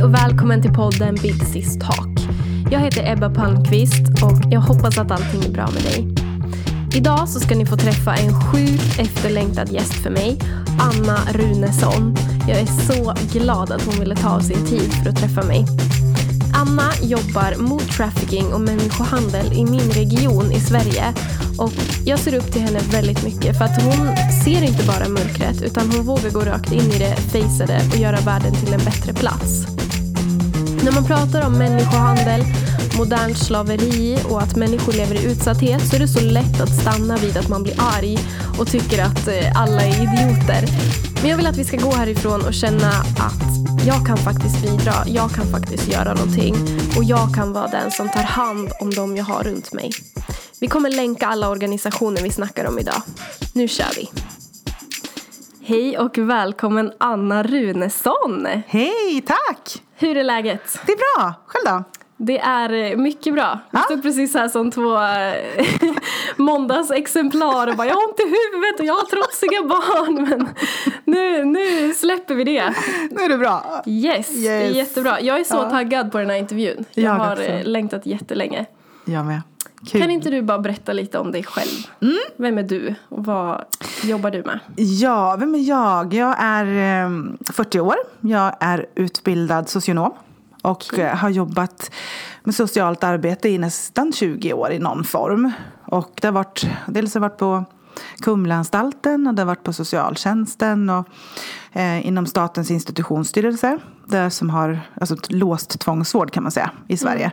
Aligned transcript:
Hej 0.00 0.06
och 0.06 0.14
välkommen 0.14 0.62
till 0.62 0.72
podden 0.72 1.14
Big 1.22 1.46
Sis 1.46 1.78
Talk. 1.78 2.20
Jag 2.70 2.80
heter 2.80 3.12
Ebba 3.12 3.30
Palmqvist 3.30 4.22
och 4.22 4.52
jag 4.52 4.60
hoppas 4.60 4.98
att 4.98 5.10
allting 5.10 5.42
är 5.44 5.50
bra 5.50 5.70
med 5.70 5.82
dig. 5.82 6.08
Idag 6.94 7.28
så 7.28 7.40
ska 7.40 7.54
ni 7.54 7.66
få 7.66 7.76
träffa 7.76 8.14
en 8.14 8.34
sjukt 8.40 8.98
efterlängtad 8.98 9.72
gäst 9.72 9.94
för 9.94 10.10
mig, 10.10 10.38
Anna 10.80 11.18
Runesson. 11.32 12.16
Jag 12.48 12.60
är 12.60 12.66
så 12.66 13.14
glad 13.38 13.72
att 13.72 13.82
hon 13.82 14.00
ville 14.00 14.16
ta 14.16 14.28
av 14.28 14.40
sin 14.40 14.66
tid 14.66 14.92
för 14.92 15.10
att 15.10 15.16
träffa 15.16 15.42
mig. 15.42 15.64
Anna 16.54 16.90
jobbar 17.02 17.62
mot 17.62 17.88
trafficking 17.88 18.52
och 18.54 18.60
människohandel 18.60 19.52
i 19.52 19.64
min 19.64 19.90
region 19.90 20.52
i 20.52 20.60
Sverige 20.60 21.14
och 21.58 21.72
jag 22.04 22.18
ser 22.18 22.34
upp 22.34 22.52
till 22.52 22.62
henne 22.62 22.80
väldigt 22.92 23.24
mycket 23.24 23.58
för 23.58 23.64
att 23.64 23.82
hon 23.82 24.16
ser 24.44 24.62
inte 24.62 24.86
bara 24.86 25.08
mörkret 25.08 25.62
utan 25.62 25.90
hon 25.90 26.06
vågar 26.06 26.30
gå 26.30 26.40
rakt 26.40 26.72
in 26.72 26.92
i 26.92 26.98
det, 26.98 27.16
fejsa 27.16 27.66
det 27.66 27.82
och 27.92 27.98
göra 27.98 28.20
världen 28.20 28.54
till 28.54 28.72
en 28.74 28.84
bättre 28.84 29.12
plats. 29.14 29.79
När 30.90 31.00
man 31.00 31.04
pratar 31.04 31.46
om 31.46 31.58
människohandel, 31.58 32.44
modernt 32.98 33.38
slaveri 33.38 34.18
och 34.30 34.42
att 34.42 34.56
människor 34.56 34.92
lever 34.92 35.14
i 35.14 35.24
utsatthet 35.24 35.88
så 35.88 35.96
är 35.96 36.00
det 36.00 36.08
så 36.08 36.20
lätt 36.20 36.60
att 36.60 36.80
stanna 36.80 37.16
vid 37.16 37.36
att 37.36 37.48
man 37.48 37.62
blir 37.62 37.74
arg 37.78 38.18
och 38.58 38.66
tycker 38.66 39.02
att 39.02 39.28
eh, 39.28 39.60
alla 39.62 39.82
är 39.82 39.94
idioter. 39.94 40.62
Men 41.20 41.30
jag 41.30 41.36
vill 41.36 41.46
att 41.46 41.56
vi 41.56 41.64
ska 41.64 41.76
gå 41.76 41.90
härifrån 41.90 42.46
och 42.46 42.54
känna 42.54 42.88
att 43.18 43.50
jag 43.86 44.06
kan 44.06 44.16
faktiskt 44.16 44.62
bidra, 44.62 44.94
jag 45.06 45.30
kan 45.30 45.46
faktiskt 45.46 45.92
göra 45.92 46.14
någonting 46.14 46.54
och 46.96 47.04
jag 47.04 47.34
kan 47.34 47.52
vara 47.52 47.68
den 47.68 47.90
som 47.90 48.08
tar 48.08 48.22
hand 48.22 48.72
om 48.80 48.90
dem 48.90 49.16
jag 49.16 49.24
har 49.24 49.44
runt 49.44 49.72
mig. 49.72 49.90
Vi 50.60 50.66
kommer 50.66 50.90
länka 50.90 51.26
alla 51.26 51.48
organisationer 51.48 52.22
vi 52.22 52.30
snackar 52.30 52.64
om 52.64 52.78
idag. 52.78 53.02
Nu 53.54 53.68
kör 53.68 53.94
vi! 53.96 54.10
Hej 55.62 55.98
och 55.98 56.18
välkommen 56.18 56.92
Anna 56.98 57.42
Runesson! 57.42 58.46
Hej, 58.66 59.22
tack! 59.26 59.82
Hur 60.00 60.16
är 60.16 60.24
läget? 60.24 60.80
Det 60.86 60.92
är 60.92 60.96
bra. 61.18 61.34
Själv 61.46 61.64
då? 61.64 61.84
Det 62.16 62.38
är 62.38 62.72
eh, 62.72 62.96
mycket 62.96 63.34
bra. 63.34 63.58
Vi 63.70 63.78
Ja. 63.78 63.84
stod 63.84 64.02
precis 64.02 64.34
här 64.34 64.48
som 64.48 64.70
två 64.70 64.94
eh, 65.02 65.34
måndagsexemplar 66.36 67.66
och 67.66 67.76
bara 67.76 67.86
jag 67.86 67.94
har 67.94 68.08
ont 68.08 68.20
i 68.20 68.24
huvudet 68.24 68.80
och 68.80 68.86
jag 68.86 68.94
har 68.94 69.02
trotsiga 69.04 69.62
barn. 69.68 70.28
Men 70.28 70.48
nu, 71.04 71.44
nu 71.44 71.94
släpper 71.94 72.34
vi 72.34 72.44
det. 72.44 72.74
Nu 73.10 73.22
är 73.24 73.28
det 73.28 73.38
bra. 73.38 73.82
Yes, 73.86 74.28
det 74.42 74.48
är 74.48 74.62
Yes. 74.66 74.76
jättebra. 74.76 75.20
Jag 75.20 75.40
är 75.40 75.44
så 75.44 75.56
Ja. 75.56 75.70
taggad 75.70 76.12
på 76.12 76.18
den 76.18 76.30
här 76.30 76.36
intervjun. 76.36 76.84
Jag, 76.94 77.04
Jag 77.04 77.10
har 77.18 77.32
också. 77.32 77.44
eh, 77.44 77.64
längtat 77.64 78.06
jättelänge. 78.06 78.66
Jag 79.04 79.24
med. 79.26 79.40
Kul. 79.86 80.00
Kan 80.00 80.10
inte 80.10 80.30
du 80.30 80.42
bara 80.42 80.58
berätta 80.58 80.92
lite 80.92 81.18
om 81.18 81.32
dig 81.32 81.44
själv? 81.44 81.86
Mm. 82.00 82.18
Vem 82.36 82.58
är 82.58 82.62
du 82.62 82.94
och 83.08 83.24
vad 83.24 83.64
jobbar 84.04 84.30
du 84.30 84.42
med? 84.42 84.60
Ja, 84.76 85.36
vem 85.38 85.54
är 85.54 85.58
jag? 85.58 86.14
Jag 86.14 86.36
är 86.38 87.04
eh, 87.04 87.10
40 87.52 87.80
år. 87.80 87.94
Jag 88.20 88.56
är 88.60 88.86
utbildad 88.94 89.68
socionom. 89.68 90.12
Och 90.62 90.98
eh, 90.98 91.16
har 91.16 91.28
jobbat 91.28 91.90
med 92.44 92.54
socialt 92.54 93.04
arbete 93.04 93.48
i 93.48 93.58
nästan 93.58 94.12
20 94.12 94.52
år 94.52 94.72
i 94.72 94.78
någon 94.78 95.04
form. 95.04 95.52
Och 95.84 96.12
det 96.20 96.26
har 96.26 96.32
varit, 96.32 96.66
dels 96.86 97.14
har 97.14 97.20
varit 97.20 97.38
på 97.38 97.64
Kumlaanstalten 98.20 99.26
och 99.26 99.34
det 99.34 99.42
har 99.42 99.46
varit 99.46 99.62
på 99.62 99.72
socialtjänsten 99.72 100.90
och 100.90 101.06
eh, 101.72 102.06
inom 102.06 102.26
Statens 102.26 102.70
institutionsstyrelse. 102.70 103.78
Där 104.06 104.30
som 104.30 104.50
har 104.50 104.80
alltså, 105.00 105.16
låst 105.28 105.80
tvångsvård 105.80 106.30
kan 106.30 106.42
man 106.42 106.52
säga 106.52 106.70
i 106.88 106.96
Sverige. 106.96 107.32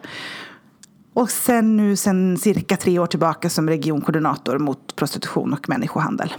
Och 1.17 1.29
sen 1.29 1.77
nu 1.77 1.95
sen 1.95 2.37
cirka 2.37 2.77
tre 2.77 2.99
år 2.99 3.07
tillbaka 3.07 3.49
som 3.49 3.69
regionkoordinator 3.69 4.59
mot 4.59 4.95
prostitution 4.95 5.53
och 5.53 5.69
människohandel. 5.69 6.33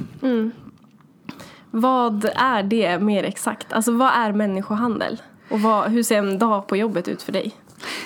Vad 1.70 2.24
är 2.24 2.62
det 2.62 2.98
mer 2.98 3.24
exakt? 3.24 3.72
Alltså 3.72 3.92
vad 3.92 4.12
är 4.12 4.32
människohandel? 4.32 5.22
Och 5.50 5.60
vad, 5.60 5.90
hur 5.90 6.02
ser 6.02 6.18
en 6.18 6.38
dag 6.38 6.66
på 6.66 6.76
jobbet 6.76 7.08
ut 7.08 7.22
för 7.22 7.32
dig? 7.32 7.54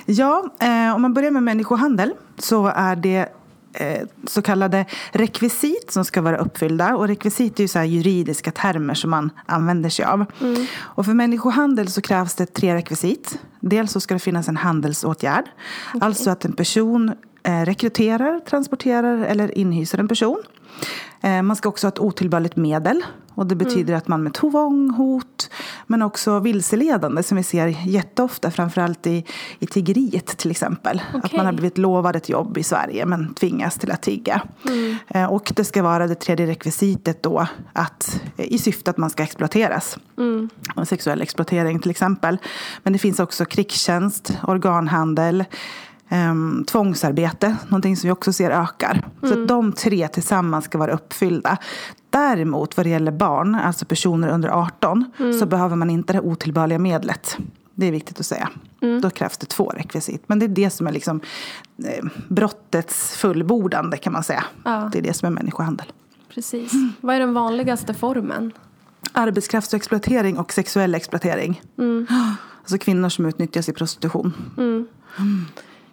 Ja, 0.07 0.45
eh, 0.61 0.95
om 0.95 1.03
man 1.03 1.15
börjar 1.15 1.31
med 1.31 1.43
människohandel 1.43 2.13
så 2.39 2.67
är 2.67 2.97
det 2.97 3.29
så 4.27 4.43
kallade 4.43 4.85
rekvisit 5.13 5.93
som 5.93 6.05
ska 6.05 6.23
vara 6.23 6.37
uppfyllda. 6.37 6.97
Och 6.97 7.09
rekvisit 7.09 7.59
är 7.59 7.65
ju 7.65 7.69
så 7.69 7.83
juridiska 7.83 8.51
termer 8.51 8.95
som 8.95 9.11
man 9.11 9.31
använder 9.47 9.91
sig 9.91 10.05
av. 10.05 10.25
Och 10.77 11.05
för 11.07 11.15
människohandel 11.15 11.89
så 11.89 12.01
krävs 12.01 12.35
det 12.35 12.47
tre 12.47 12.75
rekvisit. 12.75 13.39
Dels 13.61 13.93
så 13.93 14.01
ska 14.01 14.15
det 14.15 14.21
finnas 14.21 14.49
en 14.49 14.57
handelsåtgärd. 14.57 15.45
Alltså 16.01 16.31
att 16.31 16.45
en 16.45 16.53
person 16.53 17.13
eh, 17.43 17.61
rekryterar, 17.61 18.41
transporterar 18.41 19.19
eller 19.19 19.59
inhyser 19.59 19.99
en 19.99 20.09
person. 20.09 20.43
Eh, 21.21 21.43
Man 21.43 21.57
ska 21.57 21.69
också 21.69 21.87
ha 21.87 21.93
ett 21.93 21.99
otillbörligt 21.99 22.57
medel. 22.57 23.03
Och 23.35 23.47
det 23.47 23.55
betyder 23.55 23.95
att 23.95 24.09
man 24.09 24.23
med 24.23 24.35
tvång, 24.35 24.91
hot, 24.91 25.51
men 25.87 26.03
också 26.03 26.39
vilseledande 26.39 27.23
som 27.23 27.37
vi 27.37 27.43
ser 27.43 27.67
jätteofta, 27.67 28.51
framförallt 28.51 29.07
i, 29.07 29.25
i 29.59 29.67
tiggeriet 29.67 30.27
till 30.27 30.51
exempel. 30.51 31.03
Att 31.13 31.25
Okej. 31.25 31.37
man 31.37 31.47
har 31.47 31.53
blivit 31.53 31.79
lovad 31.79 32.17
ett 32.17 32.29
jobb 32.29 32.59
i 32.59 32.63
Sverige 32.63 33.07
men 33.07 33.35
tvingas 33.35 33.79
till 33.79 33.91
att 33.91 34.03
tigga. 34.03 34.43
Eh, 35.09 35.25
Och 35.25 35.53
det 35.57 35.65
ska 35.65 35.83
vara 35.83 36.07
det 36.07 36.15
tredje 36.15 36.47
rekvisitet 36.47 37.23
då, 37.23 37.47
att, 37.73 38.21
i 38.37 38.59
syfte 38.59 38.91
att 38.91 38.97
man 38.99 39.11
ska 39.11 39.23
exploateras. 39.23 39.99
Och 40.77 40.89
Sexuell 40.89 41.23
exploatering 41.23 41.79
till 41.79 41.91
exempel. 41.91 42.39
Men 42.83 42.93
det 42.93 42.99
finns 42.99 43.21
också 43.21 43.45
krigstjänst, 43.45 44.39
organhandel, 44.43 45.45
um, 46.13 46.65
tvångsarbete, 46.65 47.57
någonting 47.69 47.97
som 47.97 48.09
vi 48.09 48.13
också 48.13 48.33
ser 48.33 48.51
ökar. 48.51 49.09
Så 49.21 49.43
att 49.43 49.49
de 49.49 49.73
tre 49.73 50.09
tillsammans 50.09 50.65
ska 50.65 50.79
vara 50.79 50.93
uppfyllda. 50.93 51.59
Däremot 52.11 52.77
vad 52.77 52.87
det 52.87 52.91
gäller 52.91 53.13
barn, 53.13 53.55
alltså 53.55 53.85
personer 53.85 54.29
under 54.29 54.49
18, 54.49 55.13
så 55.41 55.47
behöver 55.47 55.77
man 55.77 55.91
inte 55.91 56.13
det 56.13 56.21
otillbörliga 56.21 56.79
medlet. 56.79 57.39
Det 57.75 57.87
är 57.87 57.93
viktigt 57.93 58.21
att 58.21 58.27
säga. 58.27 58.49
Då 59.03 59.11
krävs 59.11 59.39
det 59.39 59.47
två 59.47 59.65
rekvisit. 59.65 60.23
Men 60.27 60.39
det 60.39 60.47
är 60.47 60.49
det 60.49 60.71
som 60.71 60.87
är 60.87 60.93
liksom 60.93 61.21
eh, 61.85 62.05
brottets 62.29 63.17
fullbordande 63.17 63.97
kan 63.97 64.13
man 64.13 64.25
säga. 64.25 64.45
Ja. 64.65 64.91
Det 64.93 64.99
är 64.99 65.03
det 65.03 65.15
som 65.15 65.27
är 65.27 65.31
människohandel. 65.31 65.87
Precis. 66.35 66.73
Vad 67.01 67.17
är 67.17 67.21
den 67.21 67.35
vanligaste 67.35 67.95
formen? 67.95 68.53
Arbetskraftsexploatering 69.13 70.39
och 70.39 70.53
sexuell 70.53 70.95
exploatering. 70.95 71.63
Alltså 72.63 72.79
kvinnor 72.79 73.09
som 73.09 73.27
utnyttjas 73.27 73.69
i 73.69 73.73
prostitution. 73.73 74.33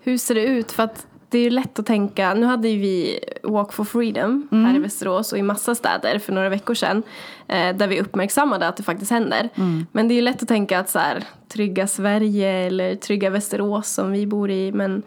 Hur 0.09 0.17
ser 0.17 0.35
det 0.35 0.43
ut? 0.43 0.71
För 0.71 0.83
att 0.83 1.07
det 1.29 1.37
är 1.37 1.43
ju 1.43 1.49
lätt 1.49 1.79
att 1.79 1.85
tänka, 1.85 2.33
nu 2.33 2.45
hade 2.45 2.69
ju 2.69 2.79
vi 2.79 3.19
Walk 3.43 3.73
for 3.73 3.83
Freedom 3.83 4.47
här 4.51 4.75
i 4.75 4.79
Västerås 4.79 5.31
och 5.31 5.37
i 5.37 5.41
massa 5.41 5.75
städer 5.75 6.19
för 6.19 6.33
några 6.33 6.49
veckor 6.49 6.73
sedan. 6.73 7.03
Eh, 7.47 7.75
där 7.75 7.87
vi 7.87 8.01
uppmärksammade 8.01 8.67
att 8.67 8.77
det 8.77 8.83
faktiskt 8.83 9.11
händer. 9.11 9.49
Men 9.91 10.07
det 10.07 10.13
är 10.13 10.15
ju 10.15 10.21
lätt 10.21 10.41
att 10.41 10.47
tänka 10.47 10.79
att 10.79 10.89
så 10.89 10.99
här, 10.99 11.23
trygga 11.47 11.87
Sverige 11.87 12.49
eller 12.49 12.95
trygga 12.95 13.29
Västerås 13.29 13.89
som 13.89 14.11
vi 14.11 14.27
bor 14.27 14.51
i. 14.51 14.71
Men 14.71 15.03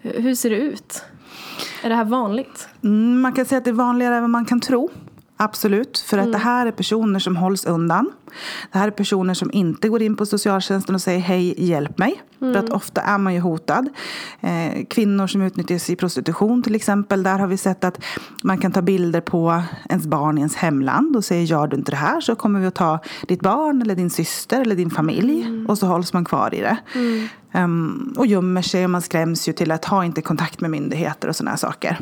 hur 0.00 0.20
hur 0.20 0.34
ser 0.34 0.50
det 0.50 0.56
ut? 0.56 1.04
Är 1.82 1.88
det 1.88 1.94
här 1.94 2.04
vanligt? 2.04 2.68
Mm, 2.84 3.20
man 3.20 3.32
kan 3.32 3.44
säga 3.44 3.58
att 3.58 3.64
det 3.64 3.70
är 3.70 3.72
vanligare 3.72 4.14
än 4.14 4.22
vad 4.22 4.30
man 4.30 4.44
kan 4.44 4.60
tro. 4.60 4.90
Absolut, 5.36 5.98
för 5.98 6.18
att 6.18 6.32
det 6.32 6.38
här 6.38 6.66
är 6.66 6.70
personer 6.70 7.18
som 7.18 7.36
hålls 7.36 7.66
undan. 7.66 8.12
Det 8.72 8.78
här 8.78 8.86
är 8.86 8.90
personer 8.90 9.34
som 9.34 9.52
inte 9.52 9.88
går 9.88 10.02
in 10.02 10.16
på 10.16 10.26
socialtjänsten 10.26 10.94
och 10.94 11.00
säger 11.00 11.20
hej, 11.20 11.64
hjälp 11.64 11.98
mig. 11.98 12.22
För 12.38 12.56
att 12.56 12.70
ofta 12.70 13.00
är 13.00 13.18
man 13.18 13.34
ju 13.34 13.40
hotad. 13.40 13.88
Eh, 14.40 14.84
kvinnor 14.90 15.26
som 15.26 15.42
utnyttjas 15.42 15.90
i 15.90 15.96
prostitution 15.96 16.62
till 16.62 16.74
exempel. 16.74 17.22
Där 17.22 17.38
har 17.38 17.46
vi 17.46 17.56
sett 17.56 17.84
att 17.84 18.00
man 18.42 18.58
kan 18.58 18.72
ta 18.72 18.82
bilder 18.82 19.20
på 19.20 19.62
ens 19.88 20.06
barn 20.06 20.38
i 20.38 20.40
ens 20.40 20.56
hemland 20.56 21.16
och 21.16 21.24
säger 21.24 21.42
gör 21.42 21.66
du 21.66 21.76
inte 21.76 21.90
det 21.90 21.96
här 21.96 22.20
så 22.20 22.34
kommer 22.34 22.60
vi 22.60 22.66
att 22.66 22.74
ta 22.74 22.98
ditt 23.28 23.40
barn 23.40 23.82
eller 23.82 23.94
din 23.94 24.10
syster 24.10 24.60
eller 24.60 24.76
din 24.76 24.90
familj. 24.90 25.46
Och 25.68 25.78
så 25.78 25.86
hålls 25.86 26.12
man 26.12 26.24
kvar 26.24 26.54
i 26.54 26.60
det. 26.60 26.76
Ehm, 27.56 28.14
och 28.16 28.26
gömmer 28.26 28.62
sig 28.62 28.84
och 28.84 28.90
man 28.90 29.02
skräms 29.02 29.48
ju 29.48 29.52
till 29.52 29.70
att 29.72 29.84
ha 29.84 30.04
inte 30.04 30.22
kontakt 30.22 30.60
med 30.60 30.70
myndigheter 30.70 31.28
och 31.28 31.36
sådana 31.36 31.50
här 31.50 31.58
saker. 31.58 31.98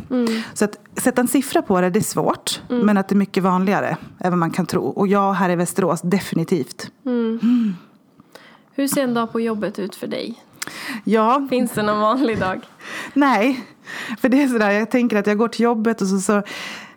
Så 0.55 0.65
att 0.65 0.79
sätta 0.97 1.21
en 1.21 1.29
siffra 1.29 1.63
på 1.63 1.81
det, 1.81 1.91
det 1.91 1.99
är 1.99 2.03
svårt. 2.05 2.61
Men 2.69 2.97
att 2.97 3.09
det 3.09 3.13
är 3.13 3.17
mycket 3.17 3.43
vanligare 3.43 3.97
än 4.21 4.31
vad 4.31 4.39
man 4.39 4.51
kan 4.51 4.67
tro. 4.67 4.85
Och 4.85 5.09
jag 5.09 5.33
här 5.33 5.51
i 5.51 5.57
Västerås, 5.57 6.01
definitivt. 6.03 6.91
Hur 8.75 8.89
ser 8.89 9.03
en 9.05 9.15
dag 9.15 9.33
på 9.33 9.41
jobbet 9.41 9.79
ut 9.79 9.95
för 9.97 10.07
dig? 10.07 10.43
Ja, 11.05 11.47
Finns 11.51 11.73
det 11.73 11.83
någon 11.83 12.01
vanlig 12.01 12.39
dag? 12.41 12.61
nej. 13.15 13.65
För 14.21 14.29
det 14.29 14.43
är 14.43 14.49
sådär, 14.49 14.71
jag 14.71 14.91
tänker 14.91 15.17
att 15.17 15.27
jag 15.27 15.39
går 15.39 15.49
till 15.49 15.61
jobbet 15.65 16.01
och 16.01 16.07
så, 16.09 16.21
så 16.21 16.43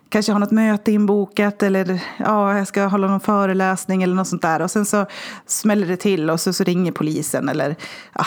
kanske 0.08 0.32
har 0.32 0.38
något 0.38 0.50
möte 0.50 0.92
inbokat 0.92 1.62
eller 1.62 2.02
ja, 2.18 2.58
jag 2.58 2.66
ska 2.66 2.86
hålla 2.86 3.08
någon 3.08 3.20
föreläsning 3.20 4.02
eller 4.02 4.14
något 4.14 4.28
sånt 4.28 4.42
där. 4.42 4.62
Och 4.62 4.70
sen 4.70 4.86
så 4.86 5.06
smäller 5.46 5.86
det 5.86 5.96
till 5.96 6.30
och 6.30 6.40
så, 6.40 6.52
så 6.52 6.64
ringer 6.64 6.92
polisen 6.92 7.48
eller 7.48 7.76
ja, 8.12 8.26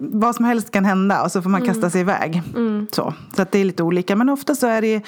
vad 0.00 0.36
som 0.36 0.44
helst 0.44 0.70
kan 0.70 0.84
hända 0.84 1.22
och 1.22 1.32
så 1.32 1.42
får 1.42 1.50
man 1.50 1.66
kasta 1.66 1.90
sig 1.90 2.00
iväg. 2.00 2.42
Så, 2.92 3.14
så 3.36 3.42
att 3.42 3.52
det 3.52 3.58
är 3.58 3.64
lite 3.64 3.82
olika. 3.82 4.16
Men 4.16 4.28
ofta 4.28 4.54
så 4.54 4.66
är 4.66 4.82
det 4.82 5.02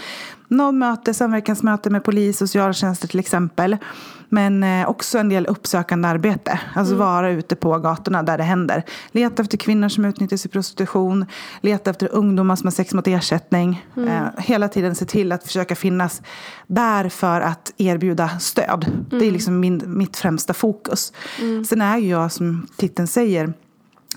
någon 0.49 0.78
möte, 0.78 1.14
samverkansmöte 1.14 1.90
med 1.90 2.04
polis, 2.04 2.38
socialtjänster 2.38 3.08
till 3.08 3.20
exempel. 3.20 3.76
Men 4.32 4.62
eh, 4.62 4.88
också 4.88 5.19
en 5.19 5.29
del 5.29 5.46
uppsökande 5.46 6.08
arbete. 6.08 6.61
Alltså 6.75 6.94
vara 6.94 7.31
ute 7.31 7.56
på 7.56 7.79
gatorna 7.79 8.23
där 8.23 8.38
det 8.38 8.44
händer. 8.44 8.84
Leta 9.11 9.43
efter 9.43 9.56
kvinnor 9.58 9.88
som 9.88 10.05
utnyttjas 10.05 10.46
i 10.46 10.49
prostitution. 10.49 11.26
Leta 11.61 11.90
efter 11.90 12.08
ungdomar 12.12 12.56
som 12.56 12.67
har 12.67 12.73
sex 12.73 12.94
mot 12.94 13.06
ersättning. 13.06 13.87
Eh, 13.96 14.23
hela 14.38 14.69
tiden 14.69 14.94
se 14.94 15.05
till 15.05 15.32
att 15.32 15.44
försöka 15.44 15.76
finnas 15.76 16.23
där 16.67 17.08
för 17.08 17.40
att 17.40 17.73
erbjuda 17.76 18.38
stöd. 18.38 18.87
Det 19.11 19.26
är 19.26 19.31
liksom 19.31 19.61
min, 19.61 19.82
mitt 19.87 20.17
främsta 20.17 20.55
fokus. 20.55 21.12
Sen 21.69 21.82
är 21.82 21.99
ju 21.99 22.08
jag 22.08 22.32
som 22.32 22.67
titeln 22.76 23.08
säger 23.08 23.52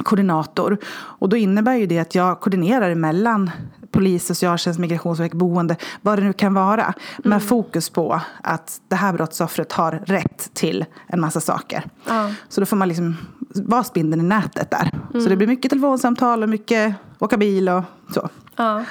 koordinator. 0.04 0.78
Och 0.94 1.30
då 1.30 1.38
innebär 1.38 1.76
ju 1.76 1.86
det 1.86 2.00
att 2.00 2.16
jag 2.16 2.40
koordinerar 2.40 2.96
mellan 2.96 3.52
polis, 3.92 4.28
socialtjänst, 4.28 4.80
migrationsverk, 4.80 5.34
boende, 5.34 5.76
vad 6.02 6.20
det 6.20 6.24
nu 6.24 6.34
kan 6.34 6.54
vara. 6.54 6.94
Med 7.18 7.44
fokus 7.44 7.90
på 7.90 8.22
att 8.44 8.82
det 8.88 8.96
här 8.96 9.14
brottsoffret 9.14 9.72
har 9.72 9.92
rätt 10.06 10.50
till 10.54 10.86
en 11.08 11.22
massa 11.22 11.42
saker. 11.42 11.84
Ja. 12.08 12.32
Så 12.50 12.62
då 12.62 12.66
får 12.66 12.78
man 12.78 12.88
liksom 12.88 13.18
vara 13.56 13.84
spindeln 13.84 14.22
i 14.22 14.28
nätet 14.28 14.72
där. 14.72 14.92
Så 15.14 15.30
det 15.30 15.36
blir 15.36 15.48
mycket 15.48 15.70
telefonsamtal 15.70 16.44
och 16.44 16.50
mycket 16.50 16.96
åka 17.20 17.38
bil 17.38 17.70
och 17.70 17.84
så. 18.14 18.30
Ja. 18.56 18.84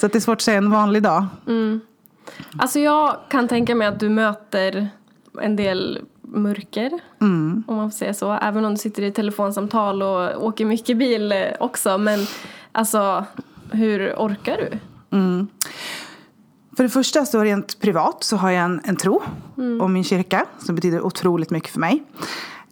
Så 0.00 0.08
det 0.08 0.14
är 0.14 0.20
svårt 0.20 0.36
att 0.36 0.42
säga 0.42 0.58
en 0.58 0.70
vanlig 0.70 1.02
dag. 1.02 1.26
Alltså 2.58 2.78
jag 2.78 3.16
kan 3.28 3.48
tänka 3.48 3.74
mig 3.74 3.86
att 3.86 4.00
du 4.00 4.08
möter 4.08 4.88
en 5.42 5.56
del 5.56 6.00
mörker, 6.26 6.90
om 7.66 7.76
man 7.76 7.90
får 7.90 7.96
säga 7.96 8.14
så. 8.14 8.32
Även 8.32 8.64
om 8.64 8.70
du 8.70 8.78
sitter 8.78 9.02
i 9.02 9.12
telefonsamtal 9.12 10.02
och 10.02 10.44
åker 10.46 10.64
mycket 10.64 10.96
bil 10.98 11.32
eh, 11.32 11.38
också. 11.60 11.98
Men 11.98 12.20
alltså, 12.72 13.24
hur 13.70 14.14
orkar 14.16 14.56
du? 14.56 14.78
För 16.76 16.82
det 16.82 16.88
första 16.88 17.26
så 17.26 17.40
rent 17.40 17.80
privat 17.80 18.24
så 18.24 18.36
har 18.36 18.50
jag 18.50 18.64
en, 18.64 18.80
en 18.84 18.96
tro 18.96 19.22
om 19.80 19.92
min 19.92 20.04
kyrka 20.04 20.46
som 20.58 20.74
betyder 20.74 21.06
otroligt 21.06 21.50
mycket 21.50 21.70
för 21.70 21.80
mig. 21.80 22.04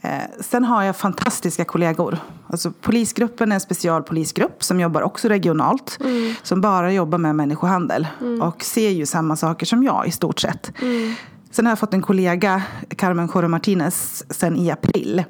Eh, 0.00 0.22
sen 0.40 0.64
har 0.64 0.82
jag 0.82 0.96
fantastiska 0.96 1.64
kollegor. 1.64 2.18
Alltså, 2.46 2.72
polisgruppen 2.80 3.52
är 3.52 3.54
en 3.54 3.60
specialpolisgrupp 3.60 4.64
som 4.64 4.80
jobbar 4.80 5.02
också 5.02 5.28
regionalt. 5.28 5.98
Som 6.42 6.60
bara 6.60 6.92
jobbar 6.92 7.18
med 7.18 7.36
människohandel 7.36 8.06
och 8.42 8.62
ser 8.62 8.90
ju 8.90 9.06
samma 9.06 9.36
saker 9.36 9.66
som 9.66 9.82
jag 9.82 10.06
i 10.06 10.10
stort 10.10 10.40
sett. 10.40 10.72
Sen 11.54 11.66
har 11.66 11.70
jag 11.70 11.78
fått 11.78 11.94
en 11.94 12.02
kollega, 12.02 12.62
Carmen 12.96 13.28
Joro 13.34 13.48
Martinez, 13.48 14.24
sen 14.30 14.56
i 14.56 14.70
april. 14.70 15.24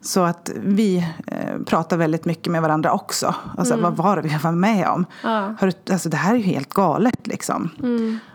Så 0.00 0.22
att 0.22 0.50
vi 0.56 1.06
eh, 1.26 1.62
pratar 1.66 1.96
väldigt 1.96 2.24
mycket 2.24 2.52
med 2.52 2.62
varandra 2.62 2.92
också. 2.92 3.34
Alltså, 3.58 3.76
Vad 3.76 3.96
var 3.96 4.16
det 4.16 4.22
vi 4.22 4.36
var 4.42 4.52
med 4.52 4.88
om? 4.88 5.06
Ja. 5.22 5.54
Har 5.60 5.66
du, 5.66 5.92
alltså, 5.92 6.08
det 6.08 6.16
här 6.16 6.34
är 6.34 6.38
ju 6.38 6.44
helt 6.44 6.74
galet 6.74 7.26
liksom. 7.26 7.70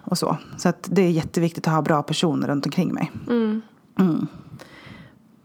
Och 0.03 0.17
så 0.17 0.37
så 0.57 0.69
att 0.69 0.87
det 0.91 1.01
är 1.01 1.09
jätteviktigt 1.11 1.67
att 1.67 1.73
ha 1.73 1.81
bra 1.81 2.03
personer 2.03 2.47
runt 2.47 2.65
omkring 2.65 2.93
mig. 2.93 3.11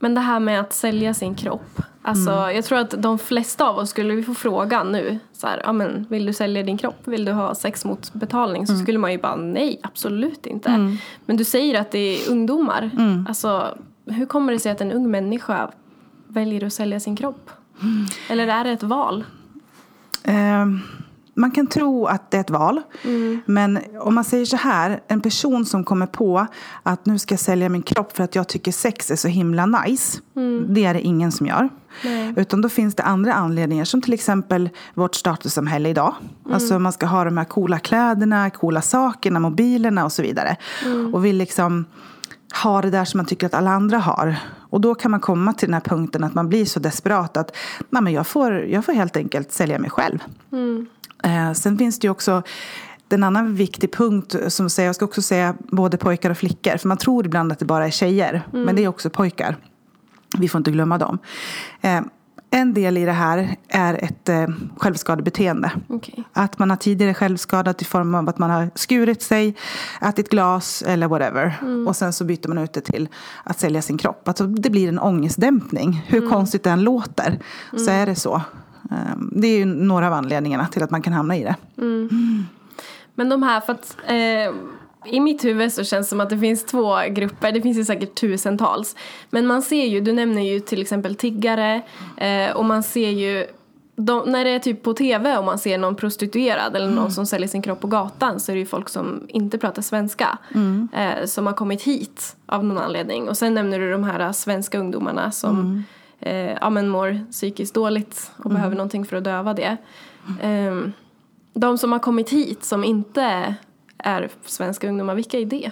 Men 0.04 0.14
det 0.14 0.20
här 0.20 0.40
med 0.40 0.60
att 0.60 0.72
sälja 0.72 1.14
sin 1.14 1.34
kropp. 1.34 1.82
Alltså, 2.02 2.30
Jag 2.30 2.64
tror 2.64 2.78
att 2.78 2.94
de 3.02 3.18
flesta 3.18 3.68
av 3.68 3.78
oss, 3.78 3.90
skulle 3.90 4.14
vi 4.14 4.22
få 4.22 4.34
frågan 4.34 4.92
nu, 4.92 5.18
så 5.32 5.46
här, 5.46 5.72
men, 5.72 6.06
vill 6.10 6.26
du 6.26 6.32
sälja 6.32 6.62
din 6.62 6.78
kropp? 6.78 6.96
Vill 7.04 7.24
du 7.24 7.32
ha 7.32 7.54
sex 7.54 7.84
mot 7.84 8.12
betalning? 8.12 8.66
Så 8.66 8.76
skulle 8.76 8.98
man 8.98 9.12
ju 9.12 9.18
bara, 9.18 9.36
nej, 9.36 9.80
absolut 9.82 10.46
inte. 10.46 10.96
Men 11.26 11.36
du 11.36 11.44
säger 11.44 11.80
att 11.80 11.90
det 11.90 11.98
är 11.98 12.30
ungdomar. 12.30 12.90
Alltså, 13.28 13.78
hur 14.06 14.26
kommer 14.26 14.52
det 14.52 14.58
sig 14.58 14.72
att 14.72 14.80
en 14.80 14.92
ung 14.92 15.10
människa 15.10 15.70
väljer 16.28 16.64
att 16.66 16.72
sälja 16.72 17.00
sin 17.00 17.16
kropp? 17.16 17.50
Eller 18.28 18.48
är 18.48 18.64
det 18.64 18.70
ett 18.70 18.82
val? 18.82 19.24
Eh, 20.24 20.66
man 21.34 21.50
kan 21.50 21.66
tro 21.66 22.06
att 22.06 22.30
det 22.30 22.36
är 22.36 22.40
ett 22.40 22.50
val. 22.50 22.80
Mm. 23.02 23.40
Men 23.46 23.78
om 24.00 24.14
man 24.14 24.24
säger 24.24 24.44
så 24.44 24.56
här, 24.56 25.00
en 25.08 25.20
person 25.20 25.64
som 25.64 25.84
kommer 25.84 26.06
på 26.06 26.46
att 26.82 27.06
nu 27.06 27.18
ska 27.18 27.32
jag 27.32 27.40
sälja 27.40 27.68
min 27.68 27.82
kropp 27.82 28.16
för 28.16 28.24
att 28.24 28.34
jag 28.34 28.48
tycker 28.48 28.72
sex 28.72 29.10
är 29.10 29.16
så 29.16 29.28
himla 29.28 29.66
nice. 29.66 30.18
Det 30.68 30.84
är 30.84 30.94
det 30.94 31.00
ingen 31.00 31.32
som 31.32 31.46
gör. 31.46 31.58
Mm. 31.58 31.70
Nej. 32.02 32.34
Utan 32.36 32.60
då 32.60 32.68
finns 32.68 32.94
det 32.94 33.02
andra 33.02 33.34
anledningar 33.34 33.84
som 33.84 34.02
till 34.02 34.12
exempel 34.12 34.70
vårt 34.94 35.14
statussamhälle 35.14 35.88
idag. 35.88 36.14
Mm. 36.44 36.54
Alltså 36.54 36.78
man 36.78 36.92
ska 36.92 37.06
ha 37.06 37.24
de 37.24 37.36
här 37.36 37.44
coola 37.44 37.78
kläderna, 37.78 38.50
coola 38.50 38.82
sakerna, 38.82 39.40
mobilerna 39.40 40.04
och 40.04 40.12
så 40.12 40.22
vidare. 40.22 40.56
Mm. 40.84 41.14
Och 41.14 41.24
vill 41.24 41.36
liksom 41.36 41.84
ha 42.62 42.82
det 42.82 42.90
där 42.90 43.04
som 43.04 43.18
man 43.18 43.26
tycker 43.26 43.46
att 43.46 43.54
alla 43.54 43.70
andra 43.70 43.98
har. 43.98 44.36
Och 44.70 44.80
då 44.80 44.94
kan 44.94 45.10
man 45.10 45.20
komma 45.20 45.52
till 45.52 45.68
den 45.68 45.74
här 45.74 45.80
punkten 45.80 46.24
att 46.24 46.34
man 46.34 46.48
blir 46.48 46.64
så 46.64 46.80
desperat 46.80 47.36
att 47.36 47.56
Nej, 47.90 48.02
men 48.02 48.12
jag, 48.12 48.26
får, 48.26 48.52
jag 48.52 48.84
får 48.84 48.92
helt 48.92 49.16
enkelt 49.16 49.52
sälja 49.52 49.78
mig 49.78 49.90
själv. 49.90 50.18
Eh, 51.24 51.52
sen 51.52 51.78
finns 51.78 51.98
det 51.98 52.06
ju 52.06 52.10
också 52.10 52.42
en 53.08 53.24
annan 53.24 53.54
viktig 53.54 53.92
punkt 53.92 54.36
som 54.48 54.70
säger, 54.70 54.88
jag 54.88 54.96
ska 54.96 55.04
också 55.04 55.22
säga 55.22 55.54
både 55.58 55.96
pojkar 55.96 56.30
och 56.30 56.38
flickor. 56.38 56.76
För 56.76 56.88
man 56.88 56.96
tror 56.96 57.26
ibland 57.26 57.52
att 57.52 57.58
det 57.58 57.64
bara 57.64 57.86
är 57.86 57.90
tjejer, 57.90 58.42
men 58.52 58.76
det 58.76 58.84
är 58.84 58.88
också 58.88 59.10
pojkar. 59.10 59.56
Vi 60.38 60.48
får 60.48 60.58
inte 60.58 60.70
glömma 60.70 60.98
dem. 60.98 61.18
Eh, 61.80 62.00
en 62.50 62.74
del 62.74 62.98
i 62.98 63.04
det 63.04 63.12
här 63.12 63.56
är 63.68 64.04
ett 64.04 64.28
eh, 64.28 64.46
självskadebeteende. 64.76 65.70
Okej. 65.88 66.24
Att 66.32 66.58
man 66.58 66.70
har 66.70 66.76
tidigare 66.76 67.14
självskadat 67.14 67.82
i 67.82 67.84
form 67.84 68.14
av 68.14 68.28
att 68.28 68.38
man 68.38 68.50
har 68.50 68.70
skurit 68.74 69.22
sig, 69.22 69.56
ätit 70.02 70.30
glas 70.30 70.82
eller 70.86 71.08
whatever. 71.08 71.54
Och 71.88 71.96
sen 71.96 72.12
så 72.12 72.24
byter 72.24 72.48
man 72.48 72.58
ut 72.58 72.72
det 72.72 72.80
till 72.80 73.08
att 73.44 73.60
sälja 73.60 73.82
sin 73.82 73.98
kropp. 73.98 74.28
Alltså 74.28 74.46
det 74.46 74.70
blir 74.70 74.88
en 74.88 74.98
ångestdämpning. 74.98 76.04
Hur 76.06 76.28
konstigt 76.28 76.62
det 76.62 76.70
än 76.70 76.82
låter 76.82 77.38
så 77.76 77.90
är 77.90 78.06
det 78.06 78.14
så. 78.14 78.42
Eh, 78.90 79.16
Det 79.32 79.48
är 79.48 79.58
ju 79.58 79.64
några 79.64 80.06
av 80.06 80.12
anledningarna 80.12 80.66
till 80.66 80.82
att 80.82 80.90
man 80.90 81.02
kan 81.02 81.12
hamna 81.12 81.36
i 81.36 81.42
det. 81.42 81.56
Men 83.14 83.28
de 83.28 83.42
här, 83.42 83.60
för 83.60 83.72
att 83.72 83.96
eh, 84.06 84.54
i 85.14 85.20
mitt 85.20 85.44
huvud 85.44 85.72
så 85.72 85.84
känns 85.84 86.06
det 86.06 86.10
som 86.10 86.20
att 86.20 86.30
det 86.30 86.38
finns 86.38 86.64
två 86.64 86.96
grupper, 87.10 87.52
det 87.52 87.62
finns 87.62 87.78
ju 87.78 87.84
säkert 87.84 88.14
tusentals. 88.14 88.96
Men 89.30 89.46
man 89.46 89.62
ser 89.62 89.84
ju, 89.84 90.00
du 90.00 90.12
nämner 90.12 90.42
ju 90.42 90.60
till 90.60 90.80
exempel 90.82 91.14
tiggare 91.14 91.82
eh, 92.16 92.50
och 92.56 92.64
man 92.64 92.82
ser 92.82 93.10
ju 93.10 93.46
de, 93.96 94.30
när 94.30 94.44
det 94.44 94.50
är 94.50 94.58
typ 94.58 94.82
på 94.82 94.94
tv 94.94 95.36
och 95.38 95.44
man 95.44 95.58
ser 95.58 95.78
någon 95.78 95.94
prostituerad 95.96 96.76
eller 96.76 96.88
någon 96.90 97.10
som 97.10 97.26
säljer 97.26 97.48
sin 97.48 97.62
kropp 97.62 97.80
på 97.80 97.86
gatan 97.86 98.40
så 98.40 98.52
är 98.52 98.56
det 98.56 98.60
ju 98.60 98.66
folk 98.66 98.88
som 98.88 99.22
inte 99.28 99.58
pratar 99.58 99.82
svenska. 99.82 100.38
Eh, 100.92 101.26
som 101.26 101.46
har 101.46 101.52
kommit 101.54 101.82
hit 101.82 102.36
av 102.46 102.64
någon 102.64 102.78
anledning. 102.78 103.28
Och 103.28 103.36
sen 103.38 103.54
nämner 103.54 103.78
du 103.78 103.90
de 103.92 104.04
här 104.04 104.32
svenska 104.32 104.78
ungdomarna 104.78 105.30
som 105.30 105.84
eh, 106.24 106.52
ja, 106.60 106.70
men 106.70 106.88
mår 106.88 107.30
psykiskt 107.30 107.74
dåligt 107.74 108.30
och 108.36 108.50
behöver 108.50 108.76
någonting 108.76 109.04
för 109.04 109.16
att 109.16 109.24
döva 109.24 109.54
det. 109.54 109.76
Ehm, 110.42 110.92
de 111.54 111.78
som 111.78 111.92
har 111.92 111.98
kommit 111.98 112.30
hit 112.30 112.64
som 112.64 112.84
inte 112.84 113.54
är 113.98 114.30
svenska 114.44 114.88
ungdomar, 114.88 115.14
vilka 115.14 115.38
är 115.38 115.46
det? 115.46 115.70